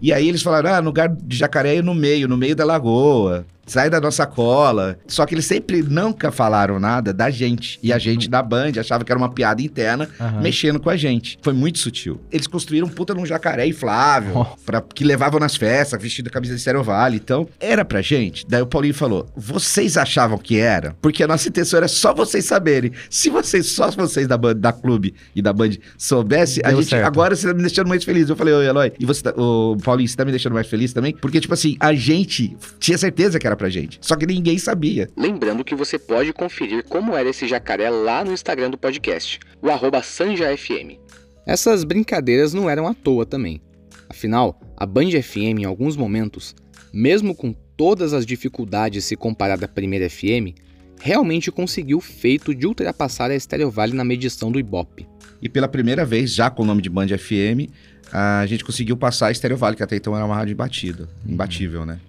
E 0.01 0.13
aí 0.13 0.29
eles 0.29 0.43
falaram, 0.43 0.73
ah, 0.75 0.81
no 0.81 0.89
lugar 0.89 1.09
de 1.09 1.37
jacaré 1.37 1.77
é 1.77 1.83
no 1.83 1.95
meio, 1.95 2.27
no 2.27 2.37
meio 2.37 2.57
da 2.57 2.65
lagoa. 2.65 3.47
Sai 3.73 3.89
da 3.89 3.99
nossa 3.99 4.27
cola. 4.27 4.99
Só 5.07 5.25
que 5.25 5.35
eles 5.35 5.47
sempre 5.47 5.83
nunca 5.83 6.31
falaram 6.31 6.79
nada 6.79 7.11
da 7.11 7.31
gente. 7.31 7.79
E 7.83 7.91
a 7.91 7.99
gente 7.99 8.29
da 8.29 8.43
Band 8.43 8.73
achava 8.79 9.03
que 9.03 9.11
era 9.11 9.19
uma 9.19 9.31
piada 9.31 9.63
interna, 9.63 10.07
Aham. 10.21 10.43
mexendo 10.43 10.79
com 10.79 10.91
a 10.91 10.97
gente. 10.97 11.39
Foi 11.41 11.55
muito 11.55 11.79
sutil. 11.79 12.21
Eles 12.31 12.47
construíram 12.47 12.87
puta 12.87 13.15
num 13.15 13.25
jacaré 13.25 13.67
inflável, 13.67 14.47
pra, 14.67 14.83
que 14.83 15.03
levavam 15.03 15.41
nas 15.41 15.57
festas, 15.57 16.03
vestido 16.03 16.27
a 16.27 16.31
camisa 16.31 16.55
de 16.55 16.61
Stereo 16.61 16.83
Valley. 16.83 17.19
Então, 17.19 17.49
era 17.59 17.83
pra 17.83 18.03
gente. 18.03 18.45
Daí 18.47 18.61
o 18.61 18.67
Paulinho 18.67 18.93
falou, 18.93 19.27
vocês 19.35 19.97
achavam 19.97 20.37
que 20.37 20.59
era? 20.59 20.95
Porque 21.01 21.23
a 21.23 21.27
nossa 21.27 21.49
intenção 21.49 21.79
era 21.79 21.89
só 21.89 22.13
vocês 22.13 22.45
saberem. 22.45 22.93
Se 23.09 23.31
vocês, 23.31 23.69
só 23.69 23.91
vocês 23.91 24.29
da, 24.29 24.37
Band, 24.37 24.57
da 24.57 24.75
Clube 24.75 25.15
e 25.35 25.41
da 25.41 25.55
Band 25.55 25.71
soubessem, 25.97 26.63
a 26.63 26.73
gente, 26.75 26.91
certo. 26.91 27.07
agora 27.07 27.35
você 27.35 27.49
tá 27.49 27.55
me 27.55 27.63
deixando 27.63 27.89
mais 27.89 28.05
feliz. 28.05 28.29
Eu 28.29 28.37
falei, 28.37 28.53
ô 28.53 28.61
Eloy, 28.61 28.93
e 29.01 29.07
você 29.07 29.23
tá, 29.23 29.31
ô 29.35 29.79
Paulinho, 29.83 30.11
você 30.11 30.17
tá 30.17 30.27
me 30.27 30.31
deixando 30.31 30.53
mais 30.53 30.67
feliz 30.67 30.93
também? 30.93 31.15
Porque, 31.15 31.41
tipo 31.41 31.55
assim, 31.55 31.75
a 31.81 31.95
gente 31.95 32.55
tinha 32.79 32.99
certeza 32.99 33.39
que 33.39 33.47
era 33.47 33.57
pra 33.63 33.71
gente. 33.71 34.01
Só 34.01 34.17
que 34.17 34.27
ninguém 34.27 34.59
sabia. 34.59 35.09
Lembrando 35.17 35.63
que 35.63 35.77
você 35.77 35.97
pode 35.97 36.33
conferir 36.33 36.83
como 36.89 37.17
era 37.17 37.31
esse 37.31 37.47
jacaré 37.47 37.89
lá 37.91 38.25
no 38.25 38.33
Instagram 38.33 38.71
do 38.71 38.77
podcast, 38.77 39.39
o 39.63 39.71
arroba 39.71 40.03
SanjaFM. 40.03 40.99
Essas 41.47 41.85
brincadeiras 41.85 42.53
não 42.53 42.69
eram 42.69 42.89
à 42.89 42.95
toa 42.95 43.25
também. 43.25 43.63
Afinal, 44.09 44.61
a 44.77 44.85
Band 44.85 45.11
FM 45.23 45.61
em 45.61 45.65
alguns 45.65 45.97
momentos, 45.97 46.57
mesmo 46.93 47.37
com 47.37 47.55
todas 47.77 48.13
as 48.13 48.27
dificuldades 48.27 49.05
se 49.05 49.15
comparada 49.15 49.67
à 49.67 49.69
primeira 49.69 50.11
FM, 50.11 50.59
realmente 51.01 51.53
conseguiu 51.53 51.99
o 51.99 52.01
feito 52.01 52.53
de 52.53 52.67
ultrapassar 52.67 53.31
a 53.31 53.39
Stereo 53.39 53.71
Valley 53.71 53.95
na 53.95 54.05
medição 54.05 54.51
do 54.51 54.59
Ibope. 54.59 55.07
E 55.41 55.49
pela 55.49 55.69
primeira 55.69 56.05
vez, 56.05 56.35
já 56.35 56.51
com 56.51 56.65
o 56.65 56.67
nome 56.67 56.83
de 56.83 56.91
Band 56.91 57.07
FM, 57.17 57.71
a 58.13 58.45
gente 58.45 58.65
conseguiu 58.65 58.97
passar 58.97 59.29
a 59.29 59.35
Stereo 59.35 59.57
Valley, 59.57 59.77
que 59.77 59.85
até 59.85 59.95
então 59.95 60.17
era 60.17 60.25
uma 60.25 60.35
rádio 60.35 60.53
imbatida, 60.53 61.09
imbatível, 61.25 61.87
né? 61.87 62.01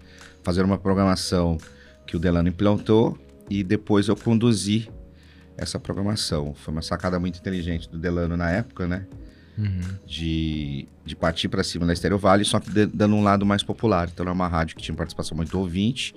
Fazer 0.43 0.63
uma 0.63 0.77
programação 0.77 1.57
que 2.05 2.15
o 2.15 2.19
Delano 2.19 2.49
implantou 2.49 3.17
e 3.49 3.63
depois 3.63 4.07
eu 4.07 4.15
conduzi 4.15 4.89
essa 5.57 5.79
programação. 5.79 6.53
Foi 6.53 6.71
uma 6.73 6.81
sacada 6.81 7.19
muito 7.19 7.39
inteligente 7.39 7.89
do 7.89 7.97
Delano 7.97 8.35
na 8.35 8.49
época, 8.51 8.87
né? 8.87 9.05
Uhum. 9.57 9.79
De, 10.05 10.87
de 11.05 11.15
partir 11.15 11.47
para 11.47 11.63
cima 11.63 11.85
da 11.85 11.95
Stereo 11.95 12.17
Valley, 12.17 12.43
só 12.43 12.59
que 12.59 12.71
de- 12.71 12.87
dando 12.87 13.15
um 13.15 13.23
lado 13.23 13.45
mais 13.45 13.61
popular. 13.63 14.09
Então 14.11 14.23
era 14.23 14.33
uma 14.33 14.47
rádio 14.47 14.75
que 14.75 14.81
tinha 14.81 14.95
participação 14.95 15.37
muito 15.37 15.57
ouvinte. 15.59 16.13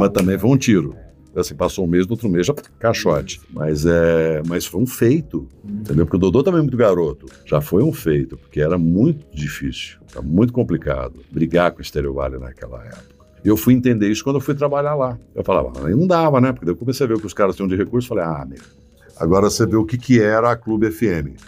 Mas 0.00 0.10
também 0.10 0.38
foi 0.38 0.50
um 0.50 0.56
tiro. 0.56 0.96
Assim, 1.34 1.54
passou 1.54 1.84
um 1.84 1.88
mês, 1.88 2.06
no 2.06 2.12
outro 2.12 2.30
mês 2.30 2.46
já 2.46 2.54
caixote. 2.78 3.40
Mas, 3.50 3.84
é, 3.84 4.40
mas 4.46 4.64
foi 4.64 4.80
um 4.80 4.86
feito, 4.86 5.46
entendeu? 5.62 6.06
Porque 6.06 6.16
o 6.16 6.20
Dodô 6.20 6.42
também 6.42 6.60
é 6.60 6.62
muito 6.62 6.76
garoto. 6.78 7.26
Já 7.44 7.60
foi 7.60 7.82
um 7.82 7.92
feito, 7.92 8.38
porque 8.38 8.58
era 8.60 8.78
muito 8.78 9.26
difícil, 9.36 9.98
era 10.12 10.22
muito 10.22 10.50
complicado 10.52 11.20
brigar 11.30 11.72
com 11.72 11.80
o 11.82 11.84
Stereo 11.84 12.14
Valley 12.14 12.38
naquela 12.40 12.82
época. 12.86 13.15
E 13.46 13.48
eu 13.48 13.56
fui 13.56 13.74
entender 13.74 14.10
isso 14.10 14.24
quando 14.24 14.36
eu 14.36 14.40
fui 14.40 14.56
trabalhar 14.56 14.96
lá. 14.96 15.16
Eu 15.32 15.44
falava, 15.44 15.72
"Ah, 15.76 15.86
aí 15.86 15.94
não 15.94 16.04
dava, 16.04 16.40
né? 16.40 16.50
Porque 16.50 16.68
eu 16.68 16.74
comecei 16.74 17.06
a 17.06 17.08
ver 17.08 17.14
o 17.14 17.20
que 17.20 17.26
os 17.26 17.32
caras 17.32 17.54
tinham 17.54 17.68
de 17.68 17.76
recurso. 17.76 18.08
Falei, 18.08 18.24
ah, 18.24 18.44
meu. 18.44 18.58
Agora 19.16 19.48
você 19.48 19.64
vê 19.64 19.76
o 19.76 19.84
que, 19.84 19.96
que 19.96 20.20
era 20.20 20.50
a 20.50 20.56
Clube 20.56 20.90
FM. 20.90 21.40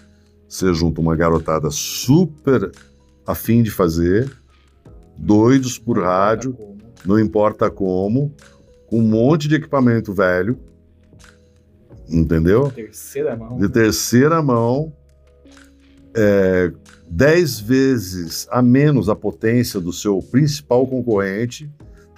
Você 0.49 0.73
junta 0.73 1.01
uma 1.01 1.17
garotada 1.17 1.73
super 1.73 2.71
afim 3.27 3.65
de 3.65 3.73
fazer, 3.73 4.31
doidos 5.17 5.77
por 5.77 5.99
rádio, 5.99 6.57
não 7.05 7.19
importa 7.19 7.69
como, 7.69 8.33
com 8.87 9.01
um 9.01 9.03
monte 9.03 9.49
de 9.49 9.57
equipamento 9.57 10.13
velho, 10.13 10.57
entendeu? 12.09 12.71
Terceira 12.71 13.35
mão. 13.35 13.59
De 13.59 13.69
terceira 13.69 14.41
mão, 14.41 14.93
é, 16.15 16.71
dez 17.11 17.59
vezes 17.59 18.47
a 18.53 18.63
menos 18.63 19.09
a 19.09 19.17
potência 19.17 19.81
do 19.81 19.93
seu 19.93 20.21
principal 20.23 20.87
concorrente, 20.87 21.69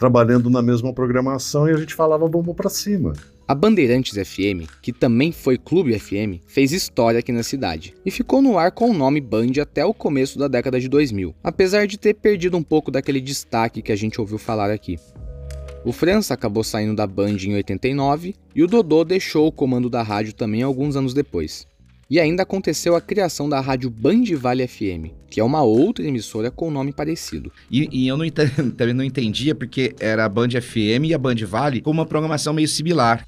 trabalhando 0.00 0.48
na 0.48 0.62
mesma 0.62 0.94
programação 0.94 1.68
e 1.68 1.72
a 1.72 1.76
gente 1.76 1.94
falava 1.94 2.26
vamos 2.26 2.56
pra 2.56 2.70
cima. 2.70 3.12
A 3.46 3.54
Bandeirantes 3.54 4.16
FM, 4.16 4.66
que 4.80 4.92
também 4.92 5.30
foi 5.30 5.58
Clube 5.58 5.98
FM, 5.98 6.40
fez 6.46 6.72
história 6.72 7.20
aqui 7.20 7.30
na 7.30 7.42
cidade 7.42 7.94
e 8.06 8.10
ficou 8.10 8.40
no 8.40 8.56
ar 8.56 8.72
com 8.72 8.90
o 8.90 8.94
nome 8.94 9.20
Band 9.20 9.60
até 9.60 9.84
o 9.84 9.92
começo 9.92 10.38
da 10.38 10.48
década 10.48 10.80
de 10.80 10.88
2000, 10.88 11.34
apesar 11.44 11.86
de 11.86 11.98
ter 11.98 12.14
perdido 12.14 12.56
um 12.56 12.62
pouco 12.62 12.90
daquele 12.90 13.20
destaque 13.20 13.82
que 13.82 13.92
a 13.92 13.96
gente 13.96 14.18
ouviu 14.18 14.38
falar 14.38 14.70
aqui. 14.70 14.98
O 15.84 15.92
França 15.92 16.32
acabou 16.32 16.64
saindo 16.64 16.94
da 16.96 17.06
Band 17.06 17.36
em 17.42 17.54
89 17.54 18.34
e 18.54 18.62
o 18.62 18.66
Dodô 18.66 19.04
deixou 19.04 19.48
o 19.48 19.52
comando 19.52 19.90
da 19.90 20.02
rádio 20.02 20.32
também 20.32 20.62
alguns 20.62 20.96
anos 20.96 21.12
depois. 21.12 21.66
E 22.11 22.18
ainda 22.18 22.42
aconteceu 22.42 22.96
a 22.96 23.01
criação 23.01 23.49
da 23.49 23.61
rádio 23.61 23.88
Band 23.88 24.25
Vale 24.37 24.66
FM, 24.66 25.14
que 25.31 25.38
é 25.38 25.44
uma 25.44 25.62
outra 25.62 26.05
emissora 26.05 26.51
com 26.51 26.68
nome 26.70 26.92
parecido. 26.92 27.53
E, 27.70 27.88
e 27.92 28.09
eu 28.09 28.16
não 28.16 28.25
ente- 28.25 28.49
também 28.77 28.92
não 28.94 29.05
entendia 29.05 29.55
porque 29.55 29.94
era 30.01 30.25
a 30.25 30.29
Band 30.29 30.49
FM 30.61 31.05
e 31.07 31.14
a 31.14 31.18
Band 31.18 31.37
Vale 31.46 31.81
com 31.81 31.90
uma 31.92 32.05
programação 32.05 32.53
meio 32.53 32.66
similar. 32.66 33.25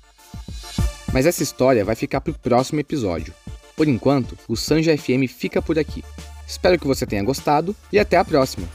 Mas 1.13 1.27
essa 1.27 1.43
história 1.43 1.85
vai 1.85 1.95
ficar 1.95 2.21
pro 2.21 2.35
próximo 2.35 2.81
episódio. 2.81 3.33
Por 3.77 3.87
enquanto, 3.87 4.37
o 4.49 4.57
Sanja 4.57 4.97
FM 4.97 5.29
fica 5.29 5.63
por 5.63 5.79
aqui. 5.79 6.03
Espero 6.47 6.79
que 6.79 6.87
você 6.87 7.07
tenha 7.07 7.23
gostado 7.23 7.77
e 7.93 7.99
até 7.99 8.17
a 8.17 8.25
próxima! 8.25 8.67